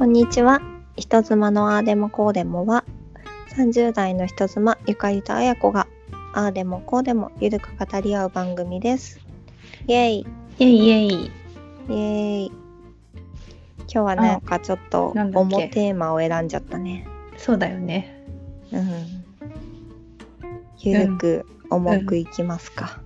[0.00, 0.62] こんにちは。
[0.96, 2.86] 人妻のあーでもこうでもは、
[3.54, 5.86] 30代の人妻ゆかりとあやこが、
[6.32, 9.20] あーでもこうでもゆるく語り合う番組です。
[9.86, 10.26] イェイ
[10.58, 11.12] イェイイェイ。
[11.26, 12.52] イェイ
[13.80, 15.54] 今日はなんかちょっとなんだっけ？
[15.56, 17.06] 重テーマを選んじゃったね。
[17.36, 18.24] そうだよね。
[18.72, 19.22] うん。
[20.78, 23.02] ゆるく重くいきますか。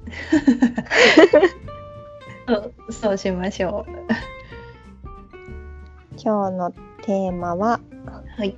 [2.92, 3.84] そうしましょ
[6.24, 6.70] 今日の
[7.02, 8.40] テーマは、う。
[8.40, 8.56] はい。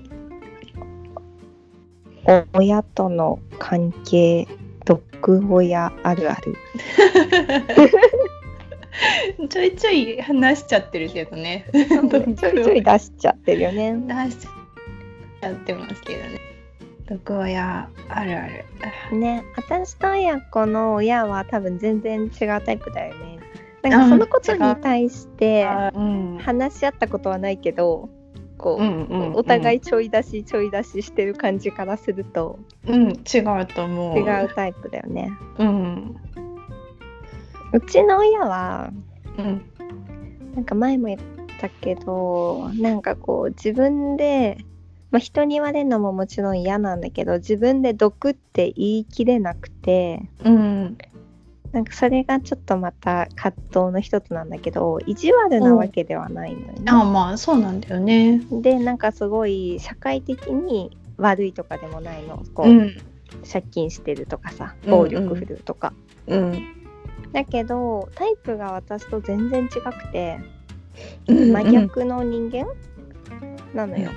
[2.55, 4.47] 親との関係、
[4.84, 6.55] 毒親あるある。
[9.51, 11.66] ちょいちょい話しちゃってるけどね。
[11.74, 13.96] ちょいちょい出しちゃってるよね。
[13.96, 16.41] 出しちゃってますけどね。
[17.09, 18.65] 毒親あるある。
[19.19, 23.41] ね、私とあやこの親は多分全然違うタイプだよね。
[23.91, 25.67] なんかそのことに対して。
[26.38, 28.09] 話し合ったことはないけど、
[28.59, 34.19] こう、うんうんうんお互いちょい出しちょい出ししてる感じからするとうん、違うと思う。
[34.19, 34.51] 違う。
[34.55, 35.33] タイプだよね。
[35.59, 36.16] うん。
[37.73, 38.91] うちの親は
[39.38, 39.63] うん。
[40.55, 41.21] なんか前も言っ
[41.60, 44.59] たけどなんかこう自分で、
[45.10, 50.99] まあ、人に言われるのももちろん嫌なんだけど自分で毒って言い切れなくてうん。
[51.73, 56.83] なんかそれがちょっとまた葛藤の一つなんだけど意地悪なわけではないのよね。
[56.87, 58.41] あまあそうなんだよね。
[58.51, 62.97] でなんかすごい社会的に悪いとかでもないのこう、うん。
[63.51, 65.93] 借金してるとかさうん暴力振るうとか。
[66.27, 66.65] うん。
[67.33, 70.39] だけどタイプが私と全然違くて
[71.27, 72.67] うん真逆の人間？
[73.75, 74.11] なのよ。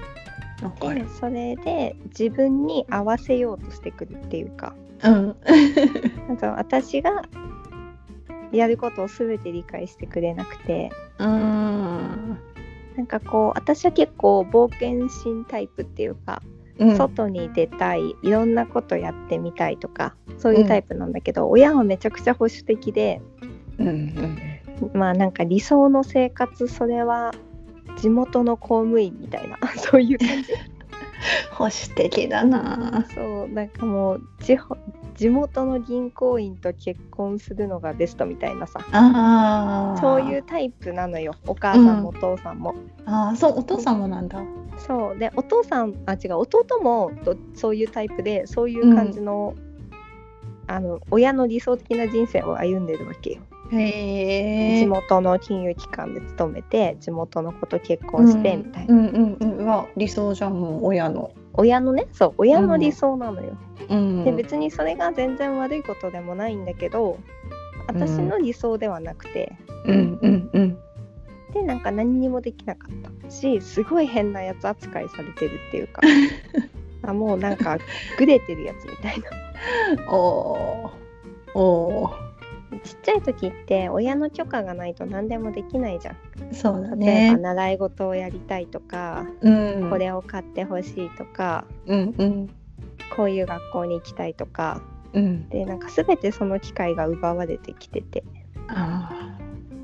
[0.61, 1.03] わかる。
[1.03, 5.35] でそれで自分に合わせようとしてくるっていうかうん。
[6.27, 7.23] なんか私が
[8.51, 12.37] やることを全て理解してくれなくてうん。
[12.95, 16.41] なんかこう私は結構冒険心タイプっていうか、
[16.77, 16.95] うん。
[16.95, 23.21] 外に出たいいろんなことやってみたいとかそういうタイプなんだけど、親はめちゃくちゃ保守的で
[23.77, 24.37] うんうん。
[24.93, 27.33] まあなんか理想の生活それは
[27.97, 30.53] 地元の公務員みたいな そういう感じ
[31.51, 33.05] 保守的だな。
[33.13, 34.77] そうなんかもう地方
[35.15, 39.99] 地元の銀行員と結婚するのがベストみたいなさああ。
[39.99, 40.43] そういう。
[40.43, 42.73] タイプなのよお母さんもお父さんも。
[43.05, 44.41] ああ、そう、お父さんもなんだ。
[44.77, 49.53] そうでお父さんあ違う弟もとそういうタイプでそういう感じの,、
[50.67, 53.41] あの親の理想的な人生を歩んでるわけよ。
[53.71, 54.79] へえ。
[54.79, 59.65] 地元の金融機関で勤めて地元の子と結婚してみたいな、うんうんうんうん。
[59.65, 61.31] は理想じゃん、もう親の。
[61.53, 63.57] 親のねそう親の理想なのよ。
[63.89, 64.23] うん。
[64.23, 67.17] で別にそれが全然悪いことでもないんだけど
[67.87, 70.77] 私の理想ではなくて、うんうんうん。
[71.53, 76.01] でなんか何にもできなかったしすごい変なやつ扱いされてるっていうか
[77.03, 77.77] あもうなんか
[78.17, 80.57] グレてるやつみたいな お
[81.55, 82.28] お。
[82.83, 86.17] おちっちゃい時って親の許可がないと何でもできないじゃん
[86.51, 86.53] お。
[86.53, 87.37] そうだ例えばね。
[87.37, 89.89] 習い事をやりたいとか、うん。
[89.89, 89.97] こ。
[89.97, 92.47] れを買ってほしいとかうんうん。
[93.15, 94.81] こういう学校に行きたいとか
[95.13, 95.49] うん。
[95.49, 98.23] でなんか全てその機会が奪われてきてて
[98.67, 99.37] あ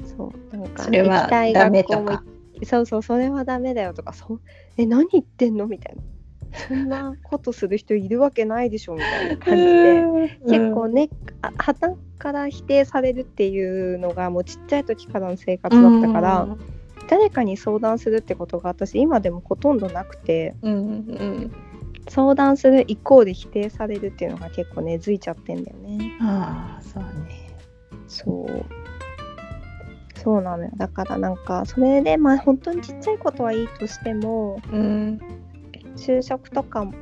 [0.03, 0.69] そうなんあ。
[0.69, 2.23] かそれは行きたいダメ学校もとか。
[2.63, 4.41] そうそうそれはダメだよとかそう
[4.77, 6.03] え何言ってんのみたいな
[6.67, 10.03] そんなことする人いるわけないでしょみたいな感じで
[10.47, 11.09] 結構ね
[11.41, 16.47] あ旗から否定されるっていうのがもうちっちゃい時からの生活だったから、
[17.09, 21.51] 誰かに相談するってことが私今でもほとんどなくてうんうん。
[22.07, 26.17] 相談するイコール否定されるっていうのが結構根付いちゃってんだよね。
[26.21, 27.45] ああ、そうね。
[28.07, 28.65] そう
[30.15, 35.19] そうなのよだからなんかそれでまあ本当にちっちゃいことはいいとしてもうん。
[35.95, 36.93] 就職とかも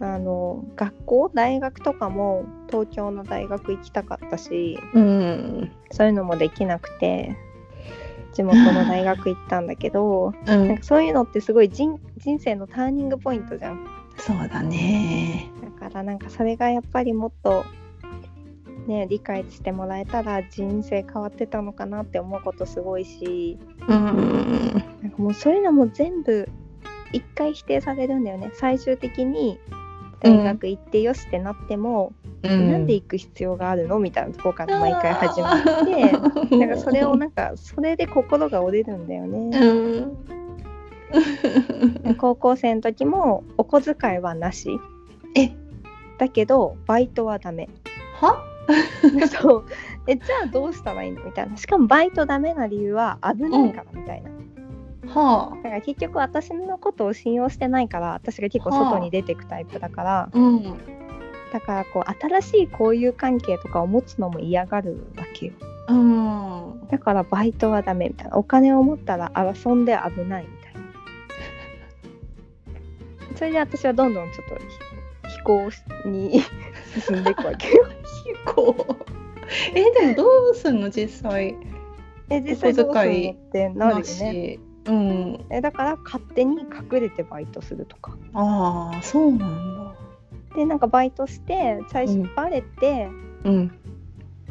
[0.00, 5.72] あの学校大学とかも東京の大学行きたかったしうん。
[5.90, 7.36] そういうのもできなくて
[8.32, 10.68] 地元の大学行ったんだけどうん。
[10.68, 13.86] なんかそういうのってすごい人人生のターニングポイントじゃん
[14.16, 15.50] そうだね。
[15.80, 17.64] だからなんかそれがやっぱりもっと
[18.86, 24.84] ね理解してもらえたら人生変わってたのかなって思うことすごいしうん。
[25.02, 26.48] なんかもうそういうのも全部
[27.14, 28.50] 一回否定されるんだよね。
[28.54, 29.58] 最終的に
[30.20, 32.12] 大学行ってよしってなっても、
[32.42, 33.98] なんで行く必要があるの？
[33.98, 36.12] みたいなとこから毎回始まって
[36.58, 39.58] なんかそれをなんかそれで心が折れるんだよね。
[39.58, 39.70] う
[42.10, 42.14] ん。
[42.18, 44.68] 高校生の時もお小遣いはなし。
[45.36, 45.50] え、
[46.18, 47.68] だけどバイトはダメ。
[48.20, 48.42] は？
[49.40, 49.64] そう。
[50.06, 51.24] えじゃあどうしたらいいの？
[51.24, 51.56] みたいな。
[51.56, 54.30] しかもバイトダメな理由は危ないからみたいな、
[55.14, 60.30] はだから結局私のことを信用してないから私が結構外に出てくタイプだから、あ。
[60.32, 60.62] うん。
[61.52, 65.52] だからこう新しい交友関係とかを持つのも嫌がるわけよ
[65.88, 66.88] うん。
[66.90, 70.80] だからバイトはダメみたいなお金を持ったら遊んで危ないみたいな
[73.38, 74.56] それで私はどんどんちょっと
[75.28, 75.70] ひ飛行
[76.06, 76.40] に
[77.06, 77.84] 進んでいくわけよ
[78.46, 78.94] こう。
[79.74, 81.56] えでもどうすんの実際
[82.30, 84.58] え実際どうするのってなるよね。
[84.86, 85.44] うん。
[85.50, 89.94] えだから勝手に隠れてバイトするとかああそうなんだ。
[90.56, 93.08] でなんかバイトして最初うんバレて、
[93.44, 93.78] うん。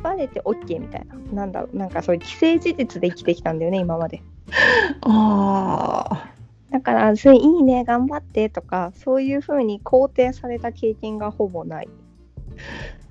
[0.02, 4.22] バレて OK みたいななんだろうなんかそういう既成事実で生きてきたんだよね今まで
[5.02, 6.34] ああ。
[6.72, 11.90] だからそれいいね頑張ってとかそういう風に肯定された経験がほぼない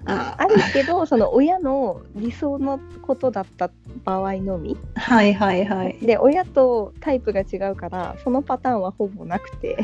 [0.05, 3.71] ああるけど その親の理想のことだった
[4.05, 5.97] 場合のみはいはいはい。
[6.03, 9.77] で親とタイプが違うからそのパターンはほぼなくて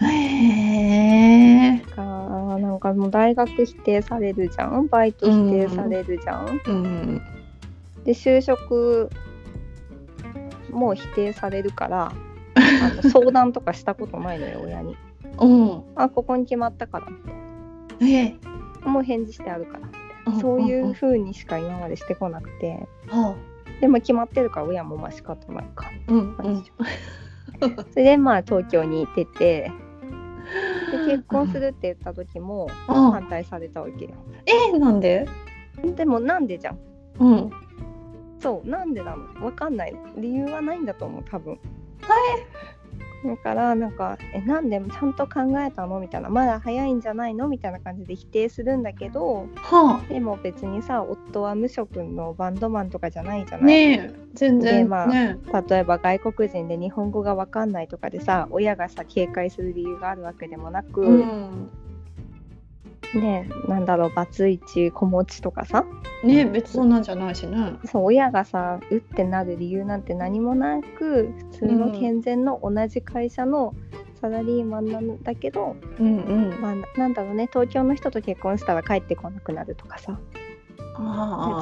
[0.00, 1.78] へえ。
[1.94, 2.02] か
[2.60, 4.86] なんかもう大学否定されるじゃん？
[4.88, 7.22] バイト否定されるじゃん、うん。
[8.04, 9.10] で就職
[10.70, 12.12] も否定されるから
[12.56, 14.96] あの相談とかしたことないのよ親に
[15.40, 15.82] うん。
[15.96, 17.16] あここに決まったからみ
[17.98, 18.36] たいええ。
[18.84, 20.06] なもう返事してあるからみたいな。
[20.06, 22.88] うんそういう風にしか今までしてこなくて。
[23.08, 23.36] は
[23.80, 25.90] でも決まってるから親もまあ仕方ないか。
[26.08, 26.12] あ。
[26.12, 26.64] うんうん。
[27.90, 29.70] それでまあ東京に出て
[30.92, 34.12] で結婚するって言った時もあ反対されたわけよ。
[34.46, 35.26] えなんで？
[35.82, 36.78] でもなんでじゃん。
[37.18, 37.50] うん。
[38.40, 39.44] そうなんでなの？
[39.44, 39.94] わかんない。
[40.16, 41.58] 理由はないんだと思う多分
[43.24, 53.60] だからなんか「えなんでちゃんと考えたの?」みたいな「まだ早いんじゃないの?」みたいな感じで否定するんだけどはでも別にさ夫は無職のバンドマンとかじゃないじゃあ。
[53.60, 54.14] ない、ねえ。
[54.34, 55.38] 全で然まあね。
[55.68, 61.70] 例えば外国人で日本語がわかんないとかでさ親がさ警戒する理由があるわけでもなく、うん。
[63.18, 65.84] ねなんだろうバツイチ子持ちとかさ
[66.24, 67.74] ねえ別そんなんじゃないしね。
[67.84, 73.74] そう親がさうってなる理由なんて何もなく普通の健全の同じ会社の
[74.20, 76.60] サラリーマンなんだけど、うんうん。
[76.62, 80.18] まあ、ななんだろうね東京の人と結婚したら帰ってこなくなるとかさ。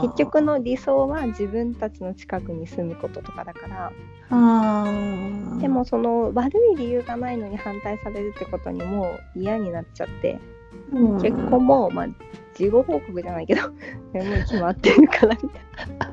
[0.03, 5.59] 結局の理想は自分たちの近くに住むこととかだからああ。
[5.59, 10.39] でもその悪い理由がないのに反対されるってことにもう嫌になっちゃって
[10.93, 12.09] うん、結婚もまあ
[12.55, 15.63] 事後報告じゃないけど もう決まってるからみたい
[15.99, 16.13] な。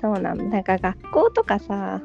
[0.00, 0.62] そうなんだ。
[0.62, 2.00] から学校とかさ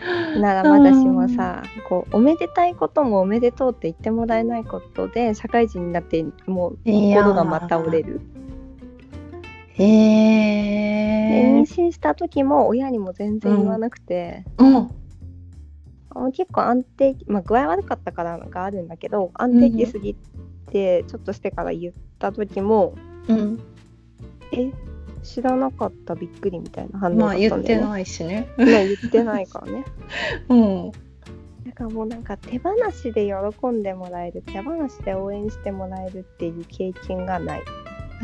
[0.40, 8.20] ならまだしもさこうおめでたいこともおめでとうって言ってもらえないことで社会人になってもう心がまた折れる。
[9.74, 9.84] へ
[11.28, 11.62] で妊え。
[11.62, 14.76] 娠した時も親にも全然言わなくて、うん。
[14.76, 14.88] あ
[16.32, 20.16] 結構安定まあ具合悪かったからがあるんだけど安定期すぎ
[20.70, 22.94] てちょっとしてから言った時も、
[23.28, 23.60] うん。
[24.52, 24.70] え
[25.22, 27.64] 知らなかったびっくりみたいな反応だまあったんだよね。
[27.66, 28.48] 言ってないしね。
[28.56, 29.84] まあ言ってないからね。
[30.48, 30.92] うん。
[31.66, 37.62] だからもうなんか手放しで喜んでもらえる手放しで応援してもらえるっていう経験がない。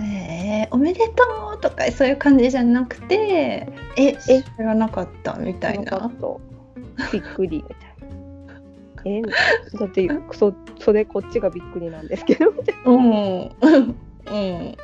[0.00, 1.24] えー、おめでと
[1.56, 6.10] うとかそういう感じじゃなくてえ知らなかったみたいなな
[7.12, 8.14] びっくりみたいな。
[9.06, 9.22] え
[9.78, 12.50] だってそそれこっちがびっくりなんですけど。
[12.52, 12.90] みたいな。
[12.90, 13.96] うん。
[14.26, 14.36] う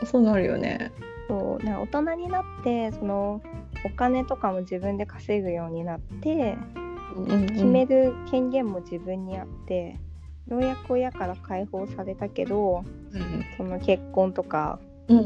[0.04, 0.06] ん。
[0.06, 0.92] そうなるよね。
[1.28, 1.64] そう。
[1.64, 3.40] な大人になってその
[3.84, 6.56] お金とかも自分で稼ぐようになって
[7.52, 9.96] 決める権限も自分にあって、
[10.48, 12.84] ようやく親から解放されたけど
[13.56, 14.78] その結婚とか
[15.08, 15.18] うん、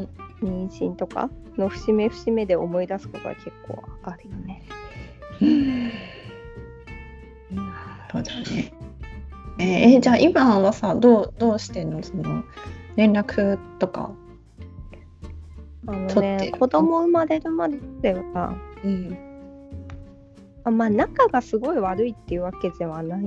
[0.42, 4.62] うん、妊娠とかの節目節目で思い出すことは結構あるよね。
[8.23, 8.73] なるほどね。
[9.59, 12.02] えー、じゃあ今はさどうどうしてんの？
[12.02, 12.42] その
[12.97, 14.11] 連絡とか。
[15.87, 19.16] あのね子供生まれるまではうん。
[20.64, 23.25] あまあ仲がすごい悪いっていうわけではない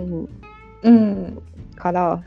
[0.84, 1.42] うん
[1.76, 2.24] から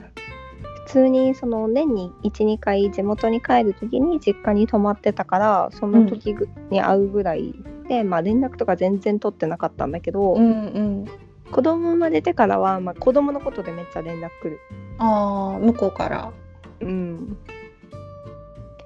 [0.87, 7.55] 普通にその年に12回地元に帰る時に実家に泊まってたからその時ぐに会うぐらい
[7.89, 11.05] で、まあ連絡とか全然取ってなかったんだけど、うんうん
[11.51, 14.61] 子供生まれてからは、まあ、子供のことでめっちゃ連絡来る。
[14.99, 16.33] ああ向こうから。
[16.81, 17.37] うん、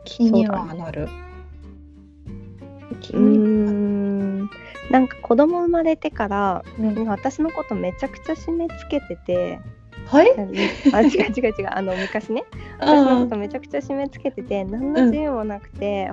[0.05, 1.09] 気にはなる、
[3.01, 4.51] 気うん。
[4.91, 7.07] なんか子供生まれてからうん。
[7.07, 9.61] 私のことめちゃくちゃ締め付けてて。
[10.07, 10.27] はい？
[10.93, 11.69] あ違う違う違う。
[11.71, 12.45] あの昔ね。
[12.81, 16.11] 私のことめちゃくちゃ締め付けてて何の自由もなくて、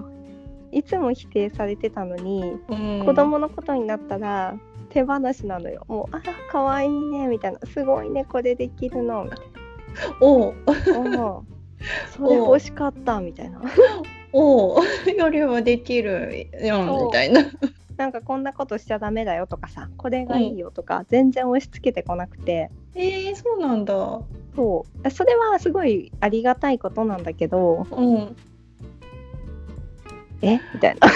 [0.71, 3.03] いつも否定されてたのにうん。
[3.05, 4.55] 子供のことになったら
[4.91, 5.85] 手放しなのよ。
[5.87, 6.21] もうあ
[6.51, 7.59] 可愛いねみたいな。
[7.65, 9.23] すごいねこれできるの。
[9.23, 9.39] みたい
[10.19, 10.55] おう。
[11.09, 11.45] なおう。
[12.15, 13.61] それ欲しかったみたいな。
[14.33, 14.83] おう。
[15.17, 17.43] よりはできるやんそうみたいな。
[17.97, 22.71] なんかこんなことしちゃダメだよとかさこれがいいよとか、全然押し付けてこなくて。
[22.95, 23.93] えー、そうなんだ。
[24.55, 25.09] そう。
[25.09, 27.87] それはすごいありがたいことなんだけど。
[27.91, 28.35] うん。
[30.41, 30.59] え？
[30.73, 31.07] みたいな。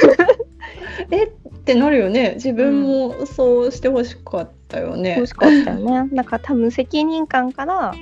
[1.12, 1.32] え
[1.66, 2.34] ってなるよね。
[2.36, 5.16] 自分もそうしてほしかったよね。
[5.16, 7.96] 欲しかったよね なんか多分責任感から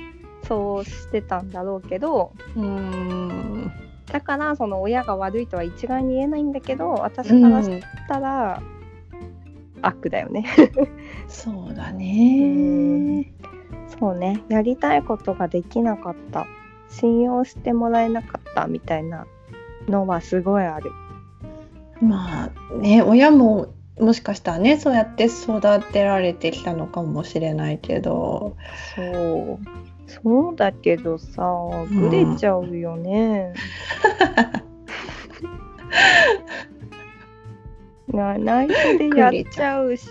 [0.46, 3.72] そうしてたんだろうけどうーん。
[4.12, 8.62] だからその親が悪いとは一概に言えないんだけど私からしたら
[9.80, 10.44] 悪だよね。
[11.26, 13.32] そうだね。
[13.98, 16.46] そうねやりたいことができなかった
[16.90, 19.26] 信用してもらえなかったみたいな
[19.88, 20.90] のはすごいある。
[22.04, 25.60] まあね親ももしかしたらねそうやって育
[25.92, 28.56] てられてきたのかもしれないけど。
[28.96, 29.58] そう。
[30.06, 31.42] そうだけどさ
[31.90, 33.54] ぐれちゃうよね。
[38.08, 40.10] な内緒でやっちゃうし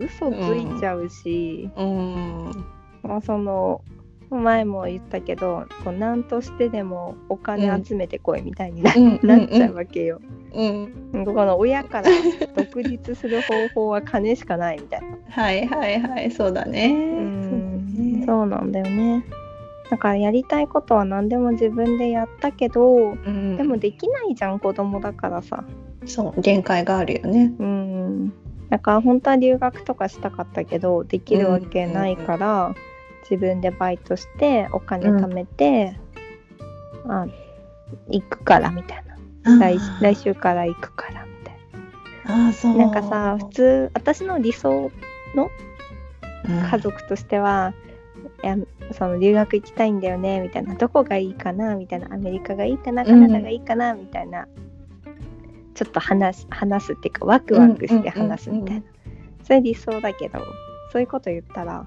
[0.00, 2.64] 嘘ついちゃうし、うん。
[3.02, 3.82] まあ、その
[4.30, 10.20] 前も言ったけどこう何としてでもお金集めてこいみたいにな,、うんなっちゃうわけよ。
[10.22, 11.24] うんうん。
[11.24, 12.10] この親から
[12.54, 15.06] 独立する方法は金しかないみたいな。
[15.28, 18.22] はいはいはいそうだねうん。
[18.26, 18.72] そうなん。
[18.72, 19.24] だよね。
[19.90, 23.56] だからやりたいことは何でも自分でやったけどうん。
[23.56, 24.58] でもできないじゃん。
[24.58, 25.64] 子供だからさ。
[26.06, 28.32] そう限界があるよねうん。
[28.70, 32.74] だから本当は留学とかしたかったけどできるわけないから、
[33.28, 35.96] 自分でバイトしてお金貯めて、
[37.08, 37.26] あ
[38.08, 39.09] 行くからみたいな
[39.44, 41.56] 来来週から行くからみたい
[42.26, 42.76] ああそう。
[42.76, 44.90] ななんかさ普通私の理想
[45.34, 45.50] の
[46.70, 47.74] 家族としては、
[48.42, 48.56] いや
[48.92, 50.74] その留学行きたいんだよねみたいな。
[50.74, 52.12] どこがいいかなみたいな。
[52.12, 54.46] アメリカがいいかなカナダがいいかな、みたいな。
[55.74, 58.82] ちょっと話す話すっていうかワクワクして話すみたいな、
[59.44, 60.40] それ理想だけど
[60.92, 61.86] そういうこと言ったら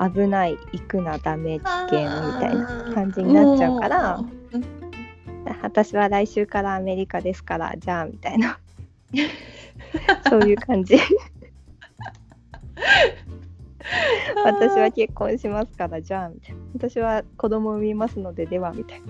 [0.00, 4.20] 危ない行くなダメ事件みたいな感じになっちゃうから
[4.52, 4.91] うん
[5.62, 8.58] 私は来週からアメリカですからじゃあみたいな。
[10.28, 10.96] そういう感じ。
[14.44, 16.60] 私は結婚しますからじゃあみたいな。
[16.74, 19.06] 私は子供産みますのでではみたいな。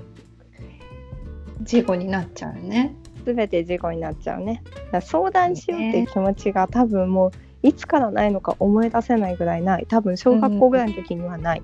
[1.62, 2.95] 事故になっちゃうね。
[3.25, 4.62] 全て事故になっちゃうね。
[5.01, 9.87] 相談しようっていう気持ちが多分もういつからないのか思い出せないぐらいない。
[9.89, 11.62] 多分小学校ぐらいの時にはない、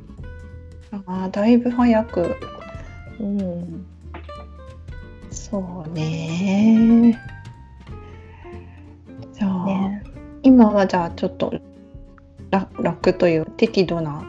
[0.93, 2.37] ああだいぶ早く。
[3.21, 3.87] うん、
[5.50, 7.19] そうね。
[9.33, 10.02] じゃあ、ね。
[10.43, 11.52] 今はじゃあちょっと
[12.50, 14.25] 楽楽という適度な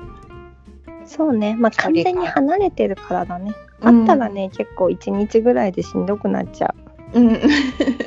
[1.05, 1.55] そうね。
[1.55, 3.51] まあ完全に離れてるからだね。
[3.81, 6.73] あったらね、結構1日ぐらいでしんどくなっちゃ
[7.13, 7.19] う。
[7.19, 7.27] ん。
[7.29, 7.39] う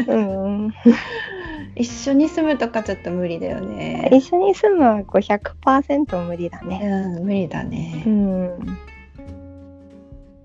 [0.09, 0.17] う
[0.69, 0.75] ん。
[1.75, 4.09] 一緒に住むとかちょっと無理だよね。
[4.13, 6.81] 一緒に住むは500%無理だね。
[7.17, 8.59] うん無理だうねん。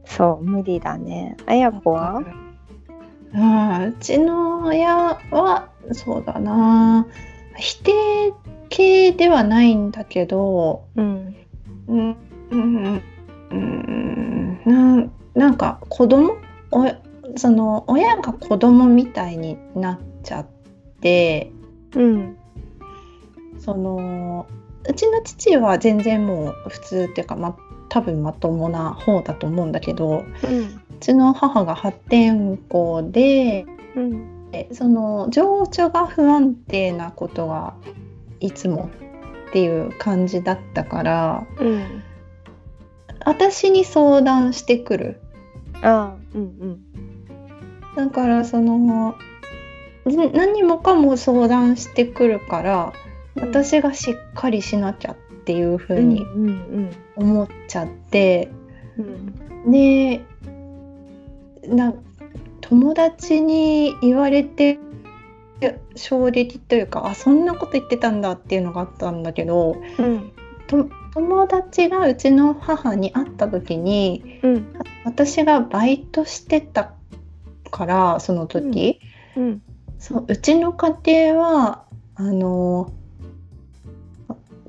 [0.06, 1.36] そう無理だね。
[1.46, 2.20] あやこは？
[2.20, 2.47] あ
[3.34, 4.96] あうちの親
[5.32, 7.08] はそうだな。
[7.58, 8.34] 否定
[8.70, 11.36] 系ではないんだけどうん
[11.88, 12.18] うん
[12.52, 13.02] うん
[13.52, 16.38] うんななんか子供
[16.72, 16.86] お
[17.36, 20.46] その親が子供みたいになっちゃっ
[21.02, 21.52] て
[21.96, 22.38] うん
[23.60, 24.48] その
[24.88, 27.58] うちの父は全然もう普通っていうか、ま、
[27.90, 34.52] 多分まともな方だと思うんだけどうんちの母が破天荒でうん。
[34.52, 37.76] でその情緒が不安定なことが
[38.40, 38.90] いつも
[39.50, 42.04] っていう感じだったからうん。
[43.26, 45.22] 私に相談してくる。
[45.82, 46.84] ああうん
[47.96, 49.16] だからそのん
[50.06, 52.94] 何もかも相談してくるから
[53.36, 53.44] うん。
[53.44, 56.92] 私がしっかりしなきゃっていう風うんにうん。
[57.16, 58.50] 思っちゃって、
[58.98, 59.72] うん。
[59.72, 60.22] で
[61.68, 61.94] な
[62.62, 64.80] 友達に言われて
[65.96, 70.32] 衝撃というかあそんなこと言ってたんだっていうのがあったんだけどうん
[70.68, 74.74] と友達がうちの母に会った時にうん
[75.06, 76.94] 私がバイトしてた
[77.72, 79.00] からその時、
[79.36, 79.62] うん
[80.00, 80.96] そううちの家
[81.32, 82.92] 庭はあの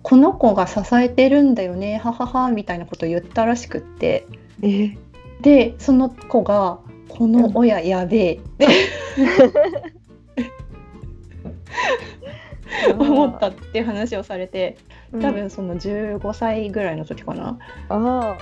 [0.01, 4.27] この子が支えてるんだよねはははみたいなことを言ったらしくって。
[4.63, 4.97] え
[5.43, 8.67] でその子が「この親やべえ」って
[12.99, 14.77] 思ったって話をされて
[15.13, 15.23] うん。
[15.23, 17.59] 多分その15歳ぐらいの時かな。
[17.89, 18.37] あ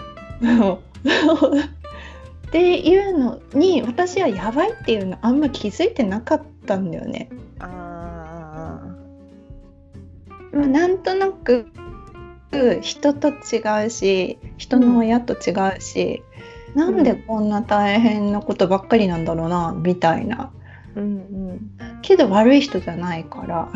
[2.46, 7.28] っていうのに私はやばいっていうのあんま気づいてなかったんだよね。
[7.58, 11.70] ああまあ、なんとなく
[12.80, 16.22] 人と違うし人の親と違うし、
[16.76, 20.52] なんでこんな大変なことばっかりなんだろうなみたいな。
[20.94, 21.06] うんう
[21.54, 21.70] ん
[22.02, 23.68] けど悪い人じゃないから。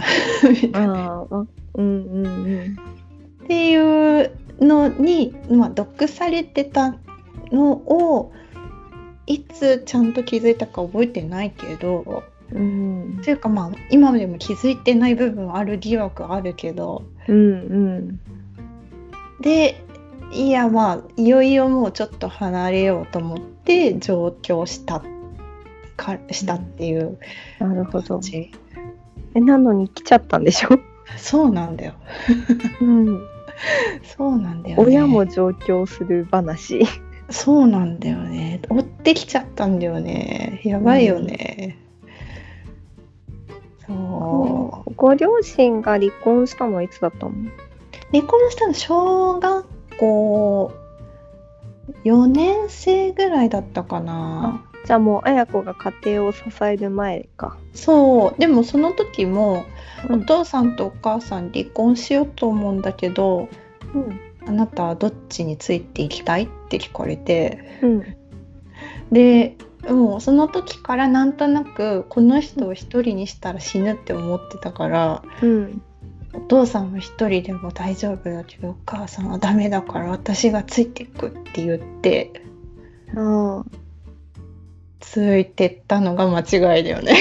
[0.74, 2.76] ああうんうんうん。
[3.44, 4.30] っていう
[4.60, 6.94] のに、まあ、毒されてた
[7.50, 8.32] のを
[9.26, 13.20] いつちゃんと気づいたか覚えてないけどうん。
[13.24, 17.04] というかまあ今でも気づいてない部分ある疑惑あるけど。
[17.28, 17.54] うんう
[18.18, 18.20] ん。
[19.40, 19.82] で
[20.32, 25.02] いやまあいよいよもうちょっと離れようと思って上京した
[25.96, 27.18] かしたっていう。
[27.58, 28.20] なるほど。
[29.34, 30.68] えなのに来ちゃったんでしょ、
[31.16, 31.92] そうなんだよ。
[32.80, 33.20] うん、
[34.02, 34.84] そうなんだよね。
[34.84, 36.80] 親も上京する話。
[37.28, 38.60] そうなんだよね。
[38.68, 40.60] 追ってきちゃったんだよね。
[40.64, 41.76] やばいよね、
[43.86, 44.92] そう。
[44.96, 47.32] ご両親が離婚したのはいつだったの？
[48.12, 50.72] 離婚したの小学校
[52.04, 54.64] 4年生ぐらいだったかな。
[54.86, 57.58] じゃあもう綾子が家庭を支える前か。
[57.74, 58.40] そう。
[58.40, 59.66] でもその時も
[60.08, 60.24] おうん。
[60.24, 63.48] 父さんとお母さん離婚しようと思うんだけど
[63.94, 64.20] うん。
[64.46, 67.78] あなたはどっちについていきたいって聞かれて。
[67.82, 68.16] うん。
[69.12, 69.56] で
[69.88, 75.82] もうその時からなんとなくこの人を一人にしたら死ぬって思ってたからうん
[76.32, 82.30] お父さんは一人でも大丈夫だけどお母さんはダメだから私がついていくって言って
[83.16, 83.64] あ
[85.00, 87.14] ついてったのが間違いだよね。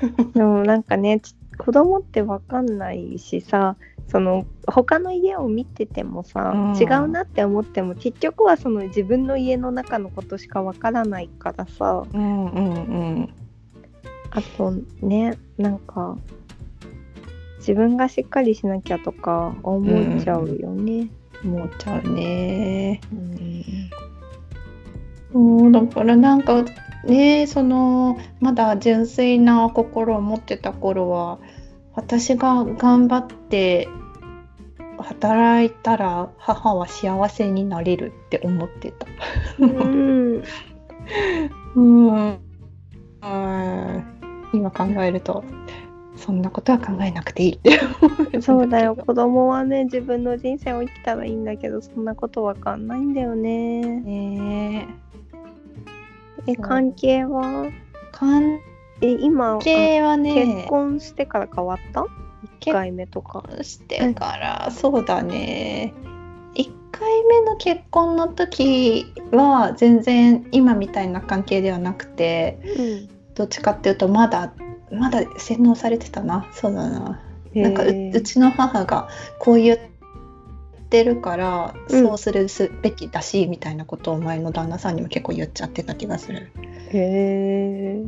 [0.00, 3.76] ー でもなんかねち子供ってわかんないしさ
[4.08, 6.76] その他の家を見ててもさ、うん。
[6.76, 12.04] 違うなって思っても結局はその自分の家の中のことしかわからないからさ。
[12.12, 12.80] うんうんう
[13.22, 13.28] ん。
[14.30, 16.16] あとねなんか
[17.66, 21.10] 自分がしっかりしなきゃとか思っちゃうよね。
[21.44, 23.00] 思っちゃうね。
[25.32, 26.64] うんだからなんか
[27.04, 31.38] ねそのまだ純粋な心を持ってた頃は
[31.94, 33.88] 私が頑張って
[34.98, 39.06] 働いたら母は幸せになれるって思ってた。
[39.58, 40.42] うん
[41.74, 42.38] うん、うん
[44.52, 45.44] 今考えると
[46.16, 47.52] そんなことは考えなくていい。
[47.54, 48.96] って思うそうだよ。
[48.96, 53.80] 子供はね自分の人生を生きたらいいんだけどそんなことわかんないんだよね。
[54.00, 54.88] ね
[56.46, 56.56] え。
[56.56, 57.70] 関係は？
[58.12, 58.60] 関
[59.02, 60.34] え今あ係はね。
[60.34, 62.06] 結婚してから変わった？1
[62.60, 63.44] 結回目とか。
[63.62, 65.92] してから、そうだね。
[66.54, 73.08] 1回目の結婚の時は全然今みたいな関係ではなくてうん。
[73.34, 74.54] どっちかっていうとまだ
[74.90, 76.48] まだ洗脳されてたな。
[76.52, 77.20] そうだな。
[77.54, 79.78] なんかうちの母がこう言っ
[80.90, 82.06] てるから、うん。
[82.06, 86.50] そうするすべきだしみたいなことを前の旦那さんにも結構言っちゃってた気がする。
[86.92, 88.04] へ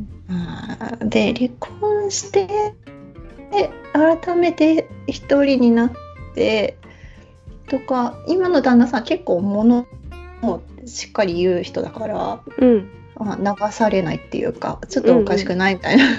[1.01, 2.47] で離婚して
[3.51, 5.91] で改めて一人になっ
[6.35, 6.77] て
[7.67, 9.85] とか今の旦那さん結構物
[10.41, 12.89] をしっかり言う人だからうん。
[13.21, 16.17] あ流されないっていうかちょっとおかしくないみたいな、うんうん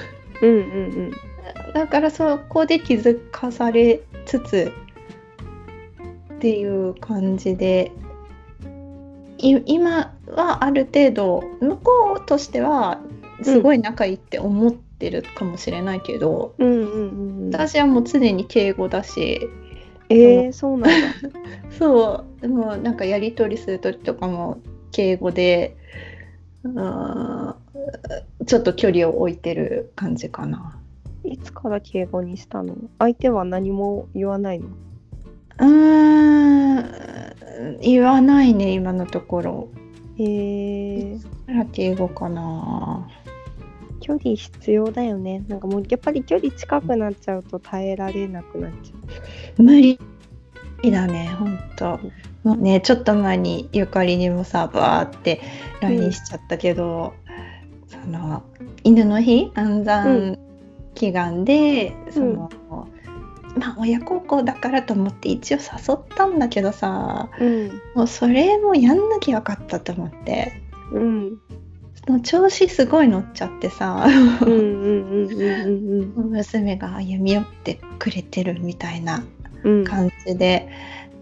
[1.75, 4.73] だからそこで気づかされつつ
[6.35, 7.93] っていう感じで
[9.39, 13.01] い今はある程度向こうとしては
[13.43, 19.49] すごい仲いいって思ってるかもしれないけど、うんうんうんうん私はもう常に敬語だし
[20.09, 21.17] えー、そうなんだ。
[21.79, 24.59] そうでもなんかやり取りする時とかも
[24.93, 25.77] 敬語で
[26.65, 27.55] うん
[28.47, 30.77] ちょっと距離を置いてる感じかな。
[31.25, 32.77] いつから敬語にしたの？
[32.99, 34.69] 相手は何も言わないの？
[35.59, 35.67] うー
[37.77, 39.69] ん言わないね今のところ。
[40.19, 43.09] へえら敬語かな。
[44.01, 48.95] 距離必要だよねなんかもうやっぱり距離近くなっちゃうと耐えられなくなっちゃ
[49.63, 49.99] 無理
[50.91, 52.01] だね本当。
[52.45, 55.41] もうねちょっと前にゆかりにもさバーって
[55.81, 57.15] LINE しちゃったけど、
[57.87, 58.43] その
[58.85, 60.39] 犬の日安産
[60.95, 62.51] 祈願で、その
[63.57, 67.69] まあ親孝行だからと思って一応誘ったんだけどさううん。
[67.95, 70.53] もうそれもやんなきゃよかったと思って。
[70.93, 71.39] うん。
[72.07, 74.07] の調子すごい乗っちゃってさ。
[74.43, 76.31] うんうんうんうんうん。
[76.31, 79.23] 娘が歩み寄ってくれてるみたいな
[79.65, 79.85] うん。
[79.85, 80.69] 感じで、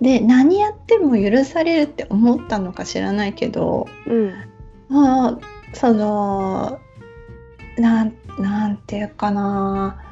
[0.00, 4.32] で何やっても許されるって思ったのか知らないけどうん。
[4.88, 5.38] まあ
[5.74, 6.78] その
[7.76, 10.04] なんなんていうかな。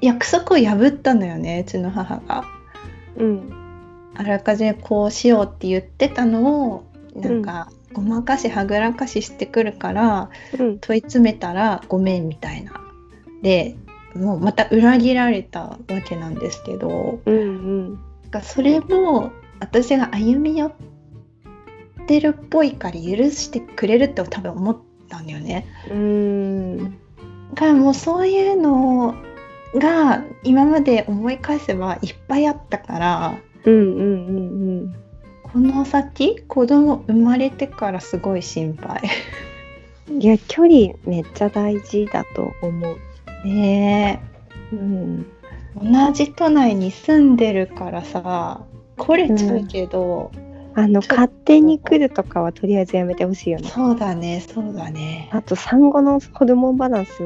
[0.00, 2.44] 約束を破ったのよねうちの母が。
[3.16, 3.52] うん。
[4.14, 6.84] あらかじめこうしようって言ってたのを
[7.16, 10.78] なんか、ごまかしはぐらかししてくるからうん。
[10.78, 12.72] 問い詰めたらごめんみたいな。
[13.42, 13.76] で
[14.14, 17.20] もうまた裏切られたわけなんですけど。
[17.24, 20.72] うんうんかそれも私が歩み寄っ
[22.06, 25.66] てるっぽいから許してくれるって多分思ったんだよね。
[25.90, 26.78] うん。
[26.78, 29.14] だからもうそういうの
[29.76, 34.94] が今まで思い返せばいっぱいあったからうんうんうん
[35.42, 39.00] この先子供生まれてからすごい心配。
[40.08, 43.48] うんいや距離めっちゃ大事だと思う。
[43.48, 44.20] ね
[44.72, 45.26] うん。
[45.42, 45.43] え
[45.76, 48.62] 同じ都内に住んでるからさ
[48.96, 50.30] 来れちゃうけど、
[50.74, 51.14] あのちょっと。
[51.16, 53.68] 勝手に来るとかはとりあえずやめてほしいよね。
[53.68, 55.28] そうだねそうだね。
[55.32, 57.22] あと産後のホルモンバランス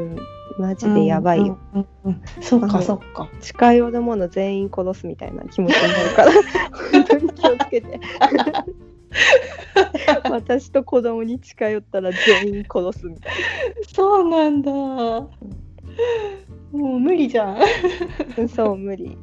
[0.58, 2.42] マジでやばいよ、うんうんうんうん。
[2.42, 3.28] そうかあのそうか。
[3.40, 6.32] 近寄るもの全員殺すみたいな気持ちになるから。
[6.92, 8.00] 本当に気をつけて。
[10.30, 13.32] 私と子供に近寄ったら全員殺すみたい
[13.92, 14.70] そうなんだ。
[16.72, 17.59] もう無理じゃん。
[17.59, 17.66] な
[18.48, 19.16] そう無理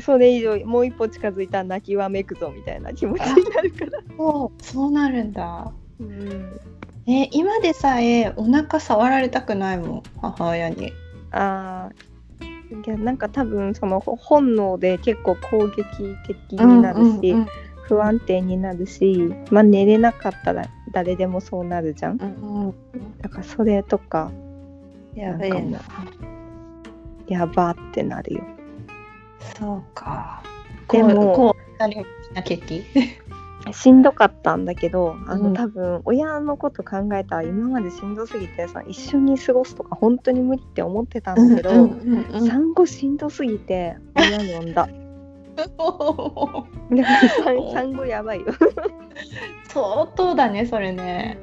[0.00, 5.72] それ以上もう一歩近づいたら泣きわめくぞみたいな気持ちになるから、 そうそうなるんだ。
[6.00, 6.60] うん、
[7.06, 10.92] え今でさえお腹触られたくないもん母親に。
[11.30, 12.06] あー
[12.84, 17.46] いやなんか多分そのほ本能で結構攻撃的になるし、うん
[17.88, 22.74] 不安定になるし、まあ、寝れなかったら誰でもそうなるじゃんうんうん
[23.22, 24.32] だからそれとか
[25.14, 25.80] やべえな。
[27.28, 28.44] やばってなるよ。
[29.58, 30.42] そうか。
[30.88, 32.84] でもこうなるなケーキ。
[33.72, 35.54] しんどかったんだけどあの、うん。
[35.54, 42.46] 多分親のこと考えたら今までしんどすぎてさ一緒に過ごすとか本当に無理って思ってたんだけど、うんうんうんうん。
[42.46, 44.88] 産後しんどすぎて親呼んだ。
[47.44, 48.46] 産産後やばいよ。
[49.68, 51.38] 相当だねそれね。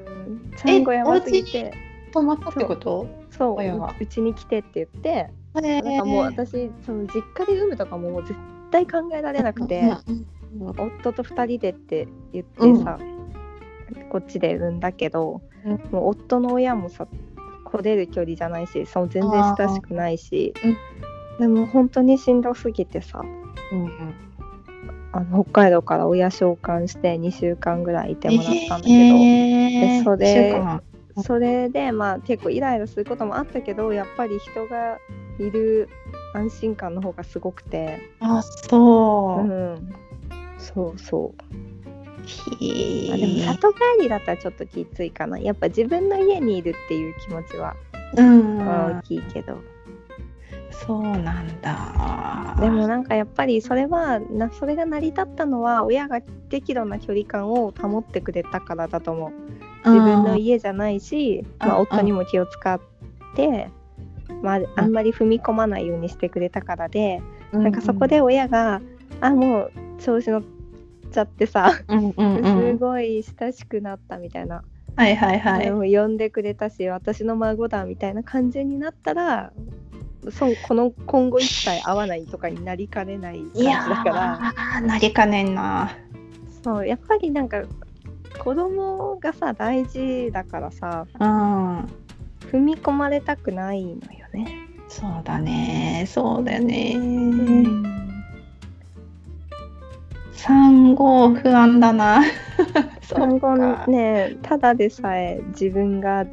[0.55, 1.73] 産後やばすぎて。
[2.13, 3.07] 泊まったってこと？
[3.31, 3.93] そう。
[3.99, 8.35] うちに来てって言ってえなんかもう私その実家で産むとかももう絶
[8.71, 9.93] 対考えられなくて、
[10.59, 12.99] 夫と2人でって言ってさ、
[14.09, 15.71] こっちで産んだけど、うん。
[15.91, 17.07] もう夫の親もさ
[17.63, 20.77] 来れる距離じゃないしその全然親しくないし、うん
[21.39, 23.23] でも本当にしんどすぎてさ
[23.71, 24.13] うん
[25.13, 29.97] あの北海道から親召喚して2週間ぐらいいてもらったんだけど、えー。
[29.97, 30.63] でそれ
[31.23, 34.99] それでまあ結構イライラすることもあったけどやっぱり人が
[35.39, 35.89] いる
[36.33, 39.47] 安心感の方がすごくて、あそう。
[39.47, 39.51] う。
[39.51, 39.93] ん、
[40.57, 41.43] そうそう。
[42.25, 45.37] ひあでも里帰りだったらちょっときついかな。
[45.39, 47.75] やっぱ自分の家にいるっていう気持ちは
[48.15, 49.57] うん、大きいけど、
[50.71, 52.55] そうなんだ。
[52.59, 59.31] でもなんかやっぱりそれはなそれが成り立ったのは親が適度な距離感を保ってくれたからだと思う。
[59.85, 61.81] 自分の家じゃないし、まあ、うん。
[61.81, 62.79] 夫にも気を使っ
[63.35, 63.69] て、
[64.41, 68.81] まあ、あんまり踏み込まないようにしてくれたからで、うん、なんかそこで親が
[69.21, 70.43] あもう調子乗っ
[71.11, 74.63] ちゃってさ、うんうんうん、すごい親しくなったみたいな、
[74.95, 75.69] はいはいはい。
[75.69, 79.53] 呼んでくれたし私の孫だみたいな感じになったら
[80.31, 84.53] そうこの今後一切会わないとかになりかねない感じだから。
[84.81, 85.97] ーなりかねんな。
[86.63, 87.63] そうやっぱりなんか
[88.39, 91.89] 子供がさ大事だからさうん。
[92.51, 94.47] 踏み込まれたくないのよね。
[94.87, 96.05] そうだね。
[96.07, 96.95] そうだよね。
[100.33, 102.21] 産後不安だな。
[103.01, 103.55] 産後
[103.87, 106.25] ねただでさえ自分が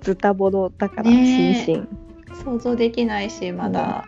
[0.00, 1.88] ズタボロだから、心身
[2.34, 4.06] 想像できないしまだ。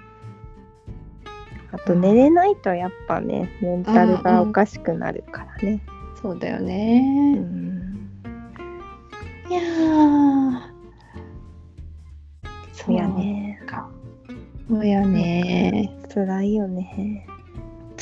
[1.73, 5.81] あと寝れないとやっぱねメンタルがおかしくなるからね。
[6.21, 7.35] そうだようね。
[7.39, 8.11] ん
[9.49, 10.70] いやー。
[12.85, 13.89] そうやねか。
[14.69, 15.91] そうやね。
[16.13, 17.27] 辛いよね。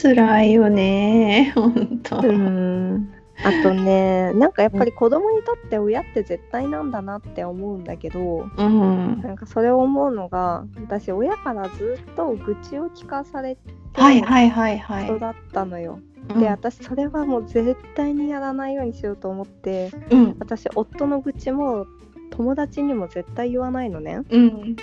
[0.00, 1.52] 辛いよね。
[1.54, 2.18] 本当。
[2.20, 3.14] うん
[3.44, 9.20] あとねなんかやっぱり子供にとって親って絶対なんだなって思うんだけどうん。
[9.22, 13.60] なんかそれを思うのが私親からずっと愚痴を聞かされて
[13.94, 15.06] はいはいはいはい。
[15.06, 15.18] 育っ
[15.52, 16.00] たのよ。
[16.00, 16.08] うん
[16.40, 20.36] で私それはもう絶対にやらないようにしようと思ってうん。
[20.38, 21.86] 私夫の愚痴も
[22.30, 24.22] 友達にも絶対言わないのね。
[24.30, 24.76] うん。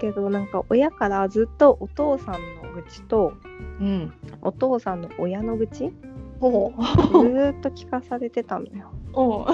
[0.00, 3.34] けどなんか親からずっとお父さんの愚痴と
[3.80, 4.12] うん。
[4.42, 5.92] お父さんの親の愚痴
[6.40, 8.90] ずほーっと聞かされてたのよ。
[9.14, 9.46] お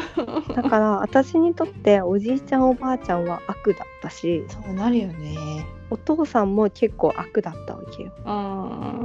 [0.55, 5.67] だから私にとっておじいちゃんおばあちゃんは悪だったしそうなるよね。
[5.91, 8.13] お父さんも結構悪だったわけよ。
[8.25, 9.01] あ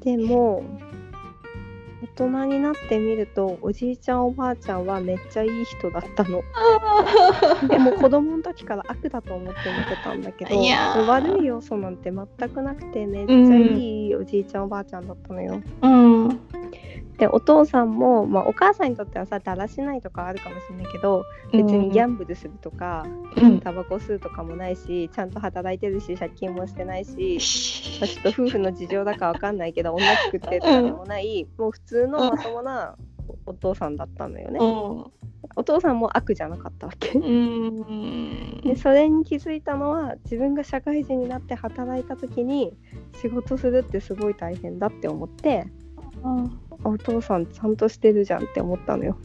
[0.00, 0.64] でも
[2.02, 6.42] 大人になってみるとおじいちゃんおばあちゃんはめっちゃいい人だったの。
[7.68, 10.56] でも子供の時から悪だと思って見てたんだけど
[11.06, 15.60] 悪い要素なんて全くなくてめっちゃいいおじいちゃんおばあちゃんだったのよ。
[15.82, 16.39] うん
[17.20, 23.06] でお父さんも、まあ、お母さんにとってはさだらしないとかあるかもしれないけど別にギャンブルするとか
[23.36, 23.60] うん。
[23.60, 27.38] タバコ吸うとかもないしちゃんと働いてるし借金もしてないし、
[28.00, 32.96] まあ、ちょっと夫婦の事情だかわかんないけど女作ってるとかでもない、もう普通のまともな
[33.46, 34.58] お父さんだったのよね。
[35.56, 37.18] お父さんも悪じゃなかったわけ。
[37.18, 38.60] うん。
[38.62, 42.72] でそれに気づいたのは自分が社会人になって働いた時に
[43.20, 45.66] 仕事するってすごい大変だって思って
[46.84, 49.16] お父さんちゃんとしてるじゃんって思ったのよ。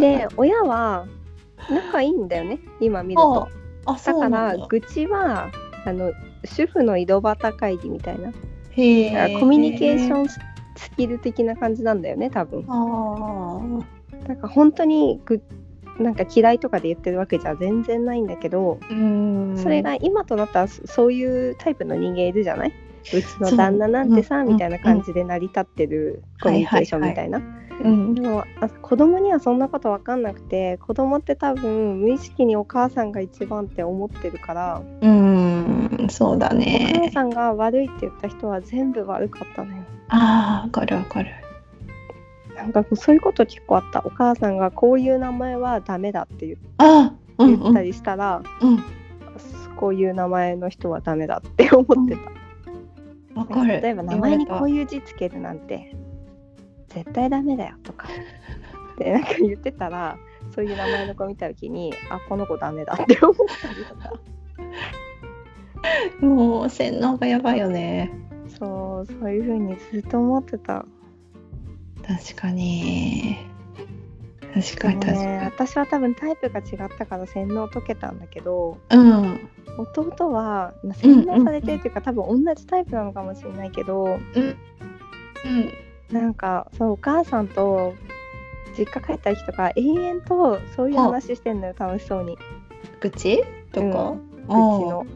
[0.00, 1.06] で親は
[1.70, 3.48] 仲いいんだよね今見ると。
[3.86, 4.14] あだ。
[4.14, 5.50] から愚痴は
[5.86, 6.12] あの
[6.44, 8.32] 主婦の井戸端会議みたいな。
[8.72, 10.40] へコミュニケーションス
[10.96, 12.64] キル的な感じなんだよね多分。
[12.68, 13.60] あ
[14.26, 15.40] なんか本当にぐ
[15.98, 22.72] なんか嫌いとかで言ってるわけじゃ全然ないんだけど、それが今となったらそそういうタイプの人間いるじゃない？
[23.12, 24.52] うちの旦那なんてさそう。
[24.52, 27.38] みたいな感じで成り立ってるコミュニケーションみたいな。
[27.38, 39.82] うんでもあ子供にはそんなこと分かんなくて子供って多分無意識にお母さんが一番って思ってるから、うんそうだお母ねさんが悪いって言った人は全部悪かったのよ。
[40.08, 41.30] ああわかるわかる。
[42.56, 44.04] なんかそういうこと結構あった。
[44.04, 47.60] お母さんがこういう名前はダメだって言あうん。
[47.60, 48.82] 言ったりしたら、うん。
[49.76, 52.43] こういう名前の人はダメだって思ってた。
[53.34, 53.80] わかる。
[53.80, 55.94] 例えば名前にこういう字つけるなんて
[56.88, 58.08] 絶対ダメだよとか。
[58.94, 60.16] ってなんか言ってたら
[60.54, 64.12] そういう名前の子見た時にあこの子ダメだって思ったりとか。
[66.24, 68.12] もう洗脳がやばいよね。
[68.48, 70.86] そうそういう風にずっと思ってた。
[72.06, 73.53] 確かに
[74.54, 75.00] 確かに。
[75.00, 79.48] 確ねか私は多分タイプが違ったから洗脳解けたんだけどにうん。
[79.76, 84.56] 弟はまあ洗脳されてるっていうか、多分同じタイプなのかもしれないけどうん
[86.10, 87.94] なんかそうお母さんと
[88.78, 92.36] 実家帰った時とか永遠とそういう話してんのよ楽しそうに。
[93.00, 93.42] 愚痴？
[93.72, 95.06] とか、うあうちの。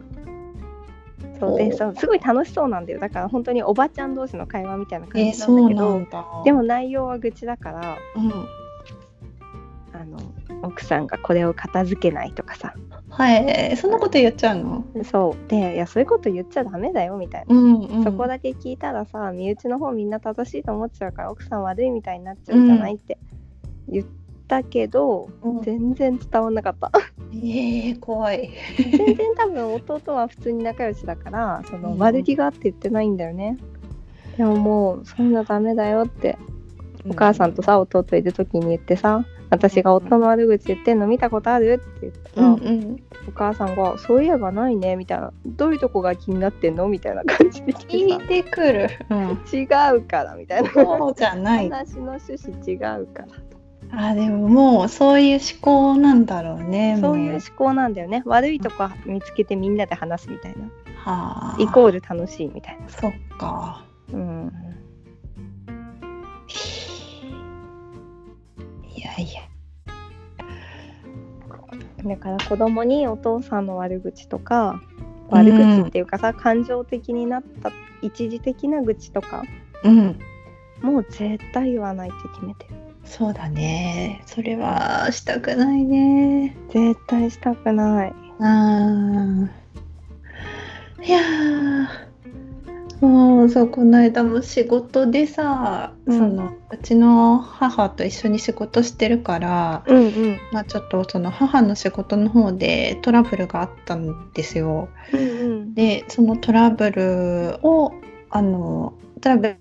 [1.41, 2.99] そうでそうすごい楽しそうなんだよ。
[2.99, 6.27] だから本当におばちゃん同士の会話みたいな感えー、じなんだけど、なんだ。
[6.45, 8.33] でも内容は愚痴だからうん
[10.01, 10.19] あの
[10.63, 12.73] 奥さんがこれを片付けないとかさ。
[13.11, 13.77] はい。
[13.77, 14.85] そんなこと言っちゃうの？
[15.05, 15.49] そう。
[15.51, 18.05] でいやそういうこと言っちゃダメだよみたいな、うんうん。
[18.05, 23.19] そこだけ聞いたらさ身内の方みんな正しいと思っちゃうから奥さん悪いみたいになっちゃうんじゃない、って
[23.89, 24.07] 言っ
[24.47, 25.63] たけどうん。
[25.63, 26.93] 全然伝わんなかった。
[27.33, 28.51] えー、怖い。
[28.77, 31.99] 全然多分弟は普通に仲良しだからそのうん。
[31.99, 33.59] 悪気があって言ってないんだよね、
[34.37, 36.39] でももうそんなダメだよって
[37.09, 43.03] お母さんとさ弟いる時に言ってさ私が夫の悪口言ってんの見たことあるって言ったら、うんうん。
[43.29, 49.19] お母さんが「そういえばないね」みたいな「どういうとこが気になってんの?」みたいな感じで来て聞いさてくる、うん、
[49.53, 49.65] 「違
[49.97, 50.71] うから」みたいな。
[50.71, 51.71] そうじゃない。
[51.71, 53.29] 話の趣旨違うから。
[53.91, 58.23] あでももうそういう思考なんだろうねもそういう思考なんだよね。
[58.27, 60.65] 悪いとこ見つけてみんなで話すみたいな。
[60.97, 61.57] はあ。
[61.59, 62.89] イコール楽しいみたいな。
[62.89, 63.83] そっか。
[64.13, 64.53] うん
[68.99, 69.43] いやいや。
[72.05, 74.81] だから子供にお父さんの悪口とか
[75.31, 77.71] 悪口っていうかさ、感情的になった
[78.03, 79.45] 一時的な愚痴とか
[79.85, 80.19] うん。
[80.83, 82.75] もう絶対言わないって決めてる。
[83.05, 84.23] そうだね。
[84.27, 86.57] それはしたくないね。
[86.71, 88.15] 絶対したくない。
[88.41, 89.49] あー。
[91.05, 92.08] いやー
[93.01, 104.89] もうそうこの間も仕事でさ、うんそのうちの母と一緒に仕事してるから、うんうんまあ、ちょっとその母の仕事の方でトラブルがあったんですよ。
[105.13, 107.93] うんうんでそのトラブルを
[108.31, 109.57] あのトラブ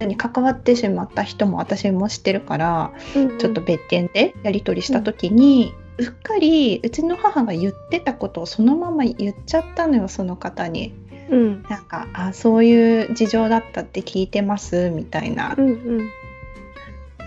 [0.00, 10.94] ルに関わってしまった人も私も知ってるから、うんちょっと別件でやり取りした時に、うっかりうちの母が言ってたことをそのまま言っちゃったのよその方に。
[11.30, 11.62] うん。
[11.68, 15.54] なんかあそういう事情だったって聞いてますみたいな。
[15.56, 16.10] うんうん。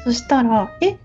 [0.05, 0.95] そしたら「え違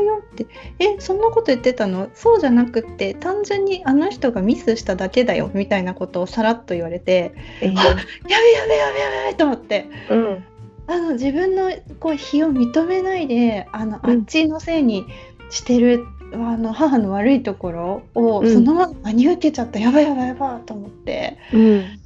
[0.00, 0.46] うよ」って
[0.78, 2.08] 「えそんなこと言ってたの？
[2.14, 7.94] そうじゃなくって単純にあの人がミスしただけだよ」みたいなことをさらっと言われてえー「やべや
[8.30, 9.86] べやべやべ」と思って。
[10.10, 10.44] うん。
[10.88, 14.10] あの自分のこう非を認めないであの、うん。
[14.10, 15.06] あっちのせいに
[15.50, 18.52] してるあの母の悪いところをうん。
[18.52, 21.38] そのまま真に受けちゃった、やばいやばいやばいと思って。
[21.52, 21.84] うん。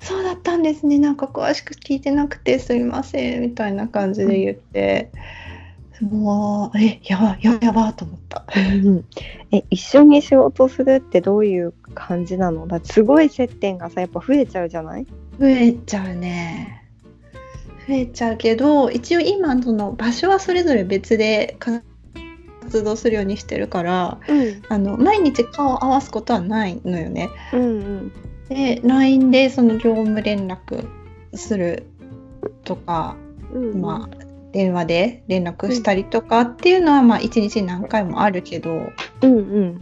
[0.00, 0.98] そうだったんですね。
[0.98, 5.10] なんか詳しく聞いてなくてすいませんみたいな感じで言って、
[6.00, 8.44] もうえやばやばやばと思った。
[8.56, 9.04] うん
[9.52, 12.66] え一緒に仕事するってどういう感じなの？
[12.66, 15.06] だすごい接点がさやっぱ増えちゃうじゃない？
[15.38, 16.86] 増えちゃうね。
[17.86, 21.82] 増えちゃうけど一応今その場所はそれぞれ別で活
[22.84, 24.62] 動するようにしてるからうん。
[24.68, 27.28] あの毎日顔を合わすことはないのよね。
[27.52, 28.12] うん
[28.50, 30.86] で LINE でその業務連絡
[31.34, 31.86] する
[32.64, 33.16] とか
[33.52, 34.16] うんまあ、
[34.52, 39.80] 電話で連絡したりとかっていうのは、まあ、1日に何回もあるけどうん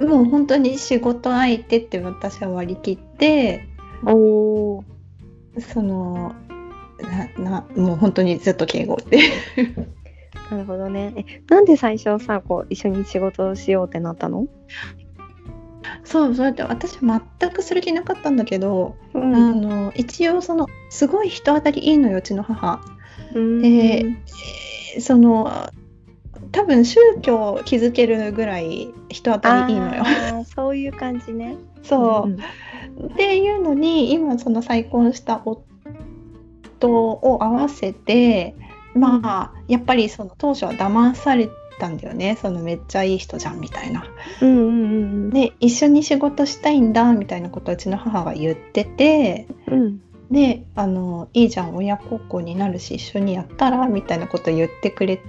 [0.00, 0.08] うん。
[0.08, 3.66] もう本当に仕事相手って私は割り切って
[4.04, 4.84] おー。
[5.60, 6.34] その
[7.36, 9.18] ななもう本当にずっと敬語って
[10.50, 11.12] なるほどね。
[11.16, 14.46] えなんで最初さこう一緒に仕事をしようってなったの？
[16.08, 22.80] そうそうやって私は全くする気なかったんだけど、うあの一応そのすごい人当たりいいのようちの母。
[23.38, 23.60] ん。
[23.60, 24.16] で、えー
[25.00, 25.70] その
[26.50, 30.04] 多分宗教を築けるぐらい人当たりいいのよ。
[30.56, 31.56] そういう感じね。
[31.82, 33.10] そう、ん。
[33.12, 38.54] っていうのに今その再婚した夫を合わせて
[38.94, 44.04] まあやっぱりその当初は騙されたんだよねそのめっちゃいい人じゃんみたいな。
[44.40, 55.20] うんうんうんで一緒に仕事したいんだみたいなことをうちの母が言っててうんであのいいじゃん親孝行になるし一緒にやったらみたいなことを言ってくれ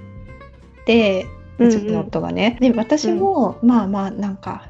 [0.85, 2.57] てうちの夫がね。
[2.61, 4.69] で私も、まあまあなんか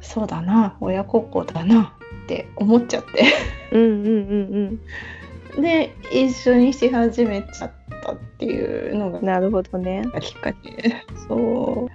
[0.00, 3.24] そうだな親孝行だなって思っちゃって。
[3.72, 7.72] うんうんうんで一緒にし始めちゃっ
[8.04, 10.04] たっていうのがうんなるほどね。
[10.20, 11.04] きっかけ。
[11.26, 11.88] そ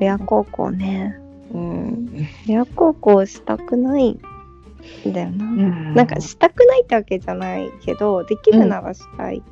[0.00, 1.18] 親孝行ね。
[1.52, 5.44] ううん、親孝行したくないんだよな、
[5.92, 9.42] なんかしたくないってわけじゃないけどできるならしたい、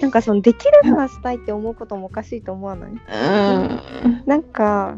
[0.00, 2.90] なんかそのできるならしたいって思うこともおかしいと思わない？
[2.90, 4.22] うん。
[4.24, 4.94] なんか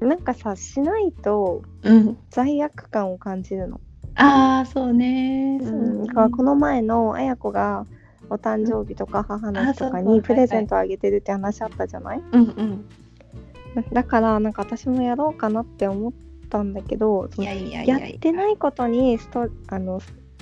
[0.00, 2.16] なんかさしないとうん。
[2.30, 3.80] 罪悪感を感じるの、
[4.18, 5.60] ああそうね。
[5.62, 7.86] そううん、ねだからこの前のあや子が
[8.30, 12.88] お誕生日とか母の日とかにプレゼントあげてるって話あったじゃない、うんうん。
[13.74, 16.12] だだからなんか私もやろうかなって思っ
[16.50, 20.00] たんだけどやってないことにストあの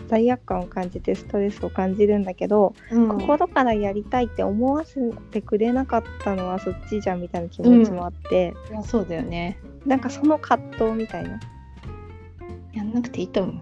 [0.08, 3.08] 罪悪感を感じてストレスを感じるんだけど、うん。
[3.08, 5.00] 心からやりたいって思わせ
[5.32, 9.58] てくれなかったのはそっちじゃんみたいな気持ちもあって、いやそうだよね。
[9.84, 11.40] なんかその葛藤みたいな
[12.76, 13.54] やんなくていいと思う、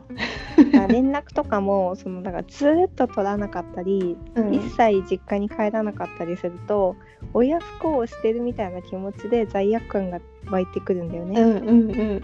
[0.89, 4.55] 連絡とかも そのだからずーっと取らなかったり、うん。
[4.55, 6.97] 一切実家に帰らなかったりすると
[7.33, 11.41] 親不孝をしてるみたいな気持ちで罪悪感が湧いてくるんだよね。
[11.41, 12.23] うんうんうん。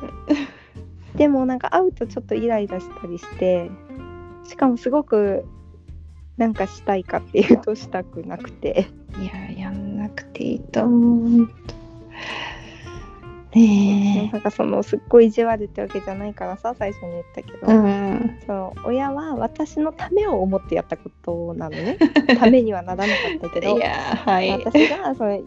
[1.16, 3.70] でもなんか会うとちょっとイライラしたりして
[4.44, 5.44] しかもすごく
[6.36, 8.86] なんかしたいかっていうとしたくなくて。
[9.18, 11.50] いややんなくていいと思う
[13.54, 18.38] ねなんかそのすっごい意地悪ってわけじゃないからさ最初に言ったけど、えうん。
[18.46, 21.98] その親は私のためを思ってやったことなのね。
[22.38, 23.78] ためにはならなかったけど。
[23.78, 24.50] はい。
[24.50, 25.40] 私がその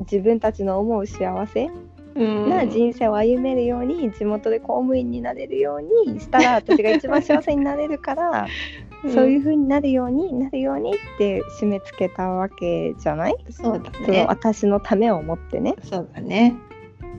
[0.00, 1.70] 自分たちの思う幸せ
[2.14, 2.50] うん。
[2.50, 8.46] な人生を歩めるように地元で公務員になれるようにしたら私が一番幸せになれるから、
[9.12, 15.74] そういう風になるようになるようにって締め付けたわけじゃない、そうだそのね私のためを思ってね。
[15.82, 16.54] そうだね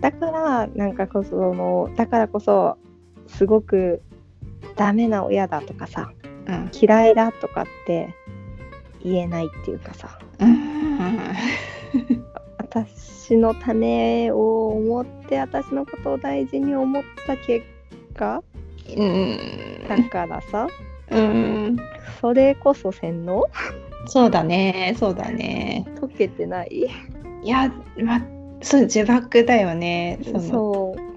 [0.03, 2.77] だからなんかこそそのだからこそ
[3.27, 4.01] すごく
[4.75, 6.11] ダメな親だとかさ
[6.45, 6.69] うん。
[6.73, 8.13] 嫌いだとかって
[9.01, 10.19] 言えないっていうかさ。
[12.57, 17.65] 私のためを思って私のことを大事に思った結
[18.13, 18.43] 果
[18.97, 19.37] うん。
[19.87, 20.67] だからさ
[21.11, 21.77] うん。
[22.19, 23.45] それこそ洗脳？
[24.07, 25.85] そうだねそうだね。
[26.01, 26.89] 解けてない？
[27.41, 27.71] いや
[28.03, 28.19] ま
[28.63, 30.19] そう呪縛だよね。
[30.49, 31.13] そう。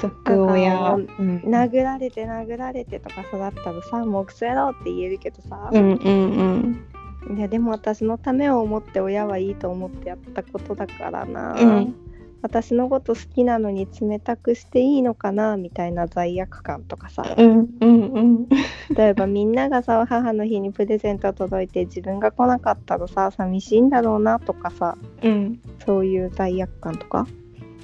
[0.00, 1.42] 毒親うん。
[1.44, 7.36] 殴られて殴られてとか育ったらさもうクソやろうって言えるけどさ、うんうん。
[7.36, 11.94] いやでも私のためを思って親はいいと思ってやったことだからな、うん
[12.42, 17.34] 私のこと好きなのに冷たくしていいのかなみたいな罪悪感とかさ。
[17.38, 18.48] うんうんうん。
[18.94, 25.60] 例えばみんながさ母の日にプレゼント届いて自分が来なかったらさ寂しいんだろうなとかさうん。
[25.86, 27.26] そういう罪悪感とか？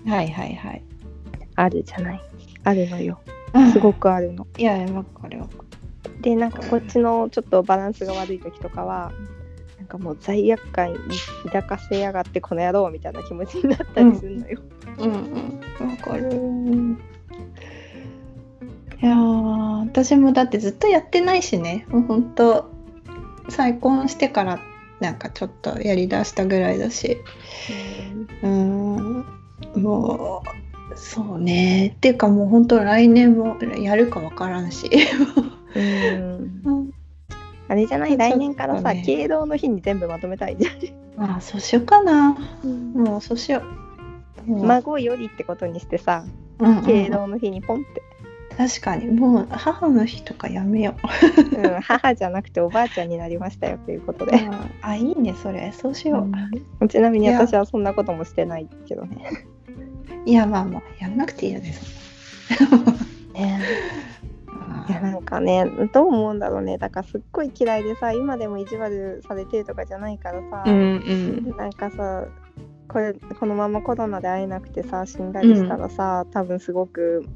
[0.06, 0.82] はいはいはい。
[1.54, 2.20] あるじゃない？
[2.64, 3.20] あるのよ。
[3.72, 4.46] すごくあるの。
[4.58, 5.64] いやわかるわか
[6.20, 9.12] でなんかこっちのちょっとバランスが悪い時とかは
[9.88, 10.94] かもう罪悪感
[11.44, 14.60] 抱かせやがってこの野郎みたいな気持ちになったりするのよ。
[14.98, 15.12] るうん
[15.80, 15.90] うん。
[15.90, 16.28] わかる。
[19.00, 21.86] いやー私もだってずっとやってないしね。
[21.88, 22.70] もうほんと
[23.48, 24.60] 再婚してから
[25.00, 27.16] なんかちょっとやりだしたぐらいだし。
[28.42, 29.24] うん。
[29.76, 30.42] も
[30.92, 31.94] うそうね。
[31.96, 34.90] っていうかもうほんと来年もやるかわからんし。
[35.74, 36.90] うんうん
[37.68, 38.16] あれじゃない？
[38.16, 39.02] 来年からさ、ね。
[39.04, 40.70] 敬老の日に全部まとめたいじゃ
[41.16, 42.30] まあそうしようかな。
[42.30, 42.92] ん。
[42.94, 43.62] もうそうしよ
[44.46, 46.24] う、もう孫よりってことにしてさ
[46.58, 46.84] うんうん。
[46.84, 48.02] 敬老の日にポンって、
[48.56, 49.06] 確かに。
[49.06, 50.94] もう母の日とかやめよ
[51.54, 51.60] う。
[51.60, 54.40] うん、母じゃなくておばあちゃんになりましたよということで。
[54.82, 55.72] あいいねそれ。
[55.72, 56.26] そうしよ
[56.80, 59.46] う、ちなみに私はそんなこともしてないけどね。
[60.24, 60.46] いや。
[60.46, 61.74] まあまあやんなくていいよね
[63.34, 63.60] ね
[64.88, 66.78] いやなんかねどう思うんだろうね。
[66.78, 71.56] だからすっごい嫌いでさ今でも意地悪されてるとかじゃないからさ、うんうん。
[71.56, 72.26] なんかさ
[72.88, 77.26] これこのままコロナで会えなくてさ死んだりしたらさ、多分すごく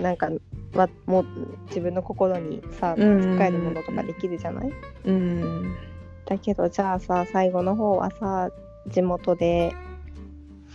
[0.00, 0.30] なんか
[0.74, 1.26] わもう
[1.68, 4.72] 自分の心にさつうんっかえるものとかできるじゃない、
[5.04, 5.76] うん。
[6.26, 8.50] だけどじゃあさ最後の方はさ
[8.88, 9.72] 地元で、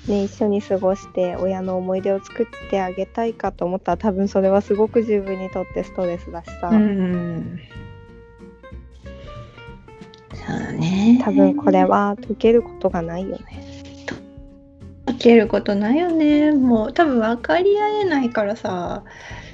[0.07, 7.59] ね、一緒に過ごして親の思い出を作ってあげたいかと思ったら多分それはすごく自分にとってストレスだしさ、うん
[10.33, 11.21] そうだね。
[11.23, 13.45] 多分これは解けることがないよね。
[15.05, 16.51] 解けることないよね。
[16.51, 19.03] もう多分分かり合えないからさ、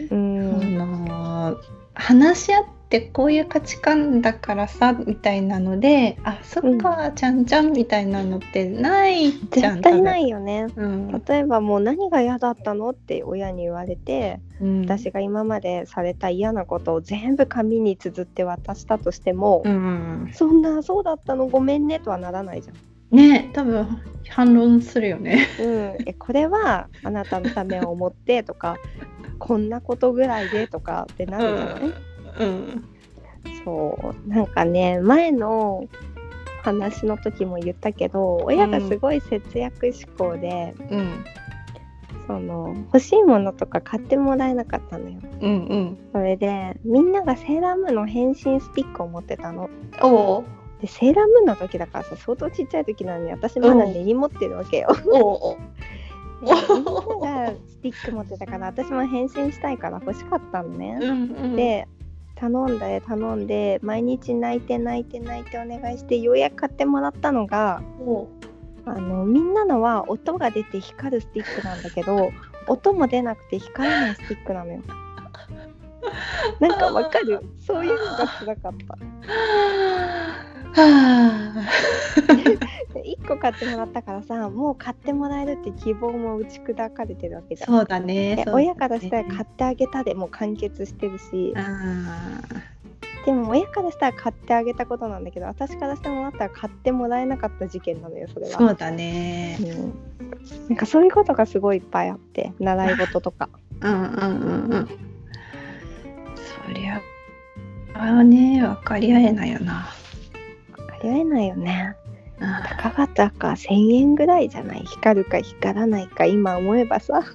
[0.10, 1.58] うあん、の
[1.93, 10.68] 話し合ってこういう価値観だからさみたいなのであそっか、ちゃんちゃんみたいなのってないじゃん絶対ないいよね。
[10.76, 11.24] うん。
[11.28, 22.76] 例えばもう何が嫌だったのって親に言われてうん、私が今までされた嫌なことを全部紙に綴って渡したとしても、うん、そんなそうだったのごめんねとはならないじゃん。
[23.16, 23.88] ね多分
[24.30, 25.48] 反論するよね。
[25.60, 28.78] うん、えこれはあなたのためを思ってとか
[29.40, 31.94] こんなことぐらいでとかってなるじゃない、うん
[33.64, 34.30] そう。
[34.30, 35.88] なんかね前の
[36.64, 41.26] 話の時も言ったけど親がすごい節約志向で、うん
[42.28, 45.22] その欲しいものとか買ってもらえなかったのよ。
[45.40, 45.98] うんうん。
[46.12, 49.70] それでみんながセーラームーンの変身スティックを持ってたの。
[50.02, 50.46] おお
[50.82, 54.90] でセーラームーンの時だからさ相当ちっちゃい時なのに私まだ根に持ってるわけよ。
[56.42, 61.14] みんながスティック持ってたから私も変身したいから欲しかったのね、うんう
[61.48, 61.56] ん。
[61.56, 61.88] で
[62.40, 68.28] 頼んで頼んで毎日泣いて泣いて泣いてお願いしてようやく買ってもらったのがお
[68.86, 72.32] あのみんなのは音が出て光るスティックなんだけど
[72.68, 74.82] 音も出なくて光らないスティックなのよ。
[76.60, 77.42] なんかわかる？
[77.60, 78.98] そういうのが辛かった。
[83.12, 87.70] はで1個買ってもらったからさもう買ってもらえるって希望も打ち砕かれてるわけじゃん。
[87.70, 92.41] そうだねでそうだね親からしたら買ってあげたでもう完結してるしあ
[93.26, 98.53] でも親からしたら買ってあげたことなんだけど私からしてもらったら買ってもらえなかった事件なのよそれは。
[98.53, 99.93] ーそうだねうん、
[100.70, 103.49] なんかそういうことがすごいいっぱいあって習い事とか。
[103.82, 104.88] うんうんうんうん
[106.68, 107.01] そりゃ
[107.93, 111.95] あね分かり合えないよなありえないよね。
[112.40, 114.82] あたかがたか1000円ぐらいじゃない？
[114.86, 117.24] 光るか光らないか今思えばさ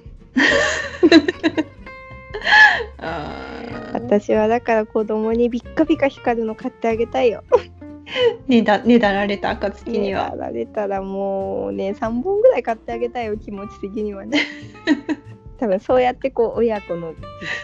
[2.99, 7.43] あ私はだから子供にビッカビカ光るの買ってあげたいよ。
[8.47, 14.39] ねだねだられた暁にやはられたらもうね3本ぐらい買ってあげたいよ気持ち的にはね。
[15.59, 17.13] 多分そうやってこう親子の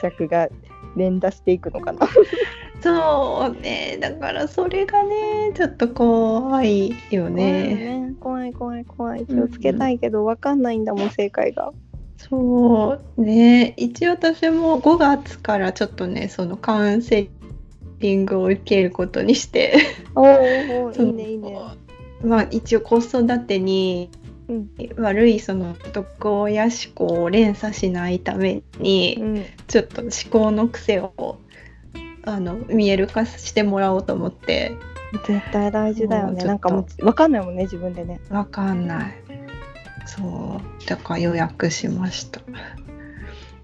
[0.02, 0.48] 実着が
[0.96, 2.08] 連打していくのかな。
[2.82, 3.98] そうね。
[4.00, 8.14] だからそれがねちょっと怖いよね。
[8.20, 11.72] 怖い怖い怖い気をつけたいけど分かんないんだもん正解が。
[12.18, 13.74] そうね。
[13.78, 17.30] 一応私も5月からちょっとねそのカウンセ
[18.00, 19.74] リングを受けることにして。
[20.16, 21.58] おーおいいねいいね。
[22.24, 24.19] まあ一応子育てにうん
[24.98, 31.40] 悪いその毒親思考を連鎖しないために、うんちょっと思考の癖を
[32.24, 34.72] あの見える化してもらおうと思って。
[35.26, 36.44] 絶対大事だよね。
[36.44, 38.20] なんかもう分かんないもんね自分でね。
[38.30, 39.16] わかんない。
[40.06, 40.86] そう。
[40.88, 42.42] だから予約しました。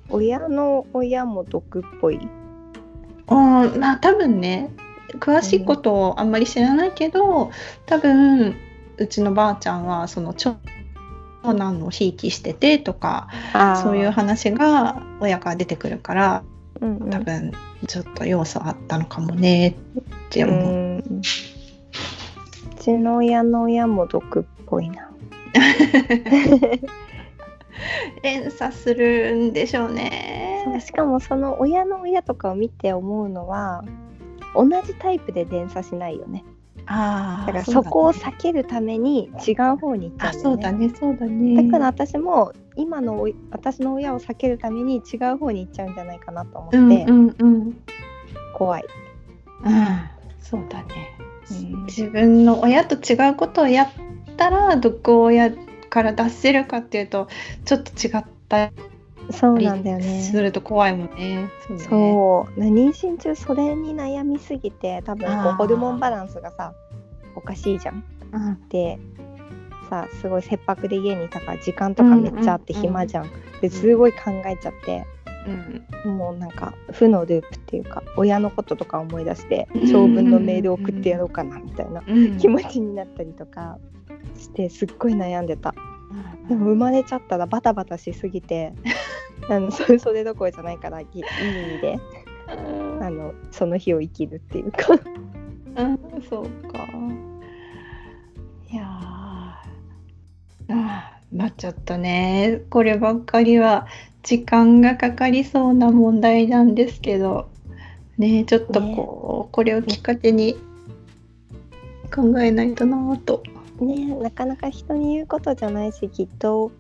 [0.10, 2.20] 親の親も毒っぽい？
[3.28, 4.72] あまあ多分ね
[5.20, 7.52] 詳しいことをあんまり知らないけど、
[7.86, 8.56] 多分
[8.98, 10.56] うちのばあちゃんはその長
[11.54, 13.28] 男のひいきしててとか
[13.84, 16.44] そういう話が親から出てくるから、
[16.82, 17.10] うんうん。
[17.10, 17.52] 多分
[17.88, 19.74] ちょっと要素あったのかもねっ
[20.30, 20.62] てう思う。
[20.74, 20.98] ん。
[20.98, 21.04] う
[22.80, 25.12] ちの親の親も毒っぽいな。
[28.24, 30.82] 連鎖するんでしょうそうね。
[30.86, 33.84] しかもその親の親とかを見て思うのは
[34.56, 36.44] 同じタイプで連鎖しないよね
[36.88, 40.40] ああだからそこを避けるために違う方に行っちゃね。
[40.40, 41.64] そうだねそうだね。
[41.64, 47.78] だから私も今の私の親を避けるために違う方に行っちゃうんじゃないかなと思って、うんうんうん。
[48.54, 48.86] 怖い、
[49.64, 49.74] うん
[50.40, 50.88] そうだね。
[51.52, 51.86] うん。
[51.86, 53.90] 自分の親と違うことをやっ
[54.38, 55.52] たら毒親
[55.90, 57.30] から脱せるかっていうと
[57.64, 58.72] ちょっと違った
[59.36, 60.22] そうりなんだよね。
[60.22, 61.50] すると怖いもんね。
[61.78, 62.68] そうね。
[62.70, 66.74] 妊娠中それに悩みすぎて多分こうホルモンバランスがさ
[67.36, 68.04] おかしいじゃん。
[68.32, 69.00] うんで
[69.90, 73.30] さすごい切迫で家にいたから時間とかめっちゃあって暇じゃん,、
[73.62, 75.06] ですごい考えちゃって
[76.06, 76.18] うん。
[76.18, 83.78] もうなんか負のループっていうか親のこととか思い出してうん長文のメール送ってやろうかなみたいなうん気持ちになったりとか
[84.38, 85.74] してすっごい悩んでた。
[86.48, 88.74] でも生まれちゃったらバタバタしすぎて
[89.50, 92.00] あのそれそれどころじゃないからいい意味で
[92.48, 94.94] あのその日を生きるっていうか
[95.76, 96.88] うんそうか。
[98.72, 98.86] いやー
[100.70, 102.62] あーなっちゃったね。
[102.70, 103.88] こればっかりは
[104.24, 107.50] 時間がかかりそうな問題なんですけど、
[108.18, 110.56] ねちょっとこう、これをきっかけに
[112.14, 113.44] 考えないとなぁと。
[113.82, 116.72] ねなかなか人に言うことじゃないしきっと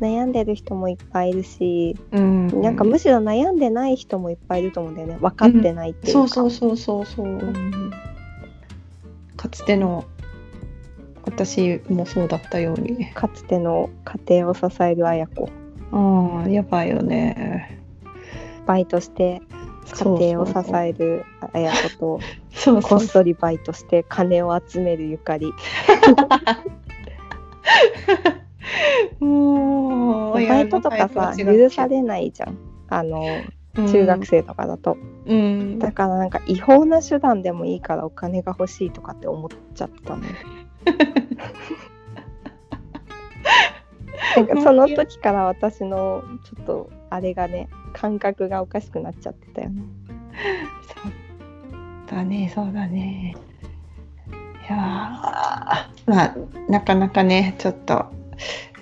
[0.00, 2.62] 悩んでる人もいっぱいいるし、うん。
[2.62, 5.18] なんかむしろ悩んでない人もいっぱいいると思うんだよね。
[5.20, 7.40] 分かってないっていうか、そうそうそうそうそう。
[9.36, 10.04] かつての
[11.24, 13.10] 私もそうだったように。
[13.12, 15.48] かつての家庭を支える綾子。
[15.92, 17.78] ああ、やばいよね。
[18.66, 19.42] バイトして
[19.92, 22.20] 家庭を支える綾子と
[22.52, 22.82] そう。
[22.82, 25.52] こっそりバイトして金を集めるゆかり
[29.20, 32.58] もうバイトとかさ許されないじゃん。
[32.88, 33.24] あの
[33.74, 34.96] 中学生とかだと、
[35.26, 40.22] うん、だからなんか違法な手段でもいいからお金が欲しいとかって思っちゃったの。
[44.36, 49.82] なんかその時から私のちょっとあれがね感覚がおかしくなっちゃってたよね。
[50.82, 53.36] そうだねそうだね。
[54.68, 56.36] いやーまあ
[56.68, 58.06] なかなかねちょっと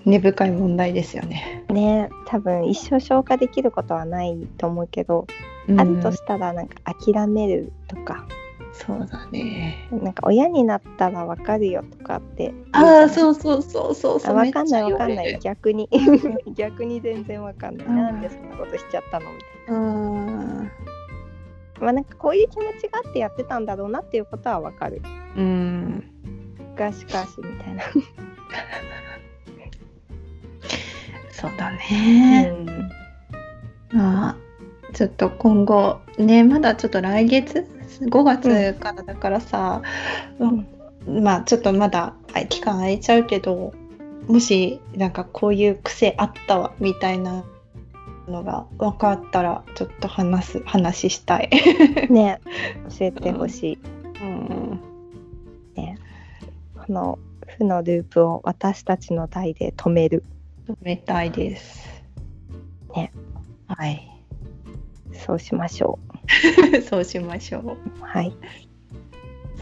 [0.04, 5.26] 根深い問題ですよね、ね多分一生消化できることはないと思うけど、
[5.68, 5.80] うん。
[5.80, 8.26] あるとしたらなんか諦めるとか。
[8.72, 9.88] そうだね。
[9.90, 12.54] なんか親になったらわかるよとかって。
[12.72, 14.32] ああうそうそうそうそうそう。
[14.32, 15.38] あわかんないわかんない。
[15.40, 15.88] 逆に。
[16.54, 17.96] 逆に全然わかんない、うん。
[17.96, 19.26] なんでそんなことしちゃったの？
[19.32, 20.64] みたいうん。
[20.64, 20.72] な
[21.80, 25.02] まあなんかこういう気持ちがあってやってたんだろうなっていうことはわかる。
[25.36, 26.04] うん。
[26.76, 27.82] がしかしみたいな、
[31.40, 32.52] そうだね、
[33.92, 34.36] まあ
[34.92, 37.64] ちょっと今後ねまだちょっと来月
[38.00, 39.82] ？5月からだからさ、
[40.40, 41.22] うん。
[41.22, 43.72] まあちょっとまだあ期間空いちゃうけど
[44.26, 47.44] もしなんかこういう癖あったわみたいな
[48.26, 51.50] のが分かったらちょっと話す話したい。
[52.10, 52.40] ね。
[52.98, 53.78] 教えてほしい、
[54.22, 54.80] うん。
[56.74, 60.24] この負のループを私たちの代で止める
[60.68, 61.88] 止めたいです。
[62.94, 63.12] ね。
[63.66, 64.08] はい。
[65.14, 65.98] そうしましょ
[66.88, 67.62] そうしましょう。
[67.72, 68.34] うはい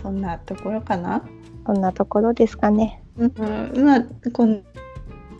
[0.03, 1.23] そんなところかな？
[1.65, 4.63] こんなところですかねうん、まあこん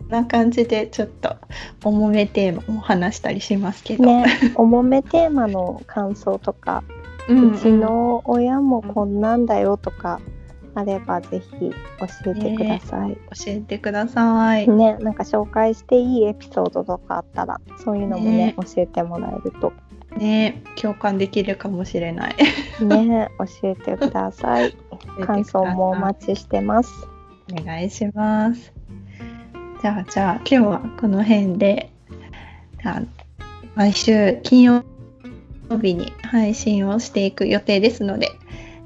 [0.09, 1.35] な感じでちょっと
[1.83, 4.05] 重めテーマも話したりしますけど。
[4.05, 6.83] ね重めテーマの感想とか、
[7.29, 10.19] うんうちの親もこんなんだよとか
[10.77, 14.67] あればぜひ教えてください、教えてください。
[14.67, 18.55] ねなんか紹介していいエピソードとかあったらそういうのもねね。
[18.57, 19.73] 教えてもらえると。
[20.17, 22.35] ね共感できるかもしれない。
[22.83, 23.29] ね
[23.61, 24.75] 教えてください。
[25.25, 27.07] 感想もお待ちしてます。
[27.51, 28.71] お願いします。
[29.81, 31.89] じゃあじゃあ今日はこの辺で。
[33.75, 34.83] 毎週金曜
[35.69, 38.31] 日に配信をしていく予定ですので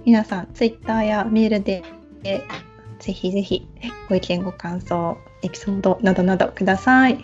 [0.06, 1.84] 皆さんツイッターやメールで
[2.24, 3.68] ぜひぜひ
[4.10, 7.18] ご意見ご感想エピソードなどなどください。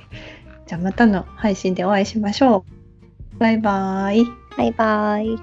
[0.66, 2.66] じゃあまたの配信でお会いしましょ
[3.36, 3.38] う。
[3.40, 4.24] バイバイ。
[4.58, 5.38] バイバイ。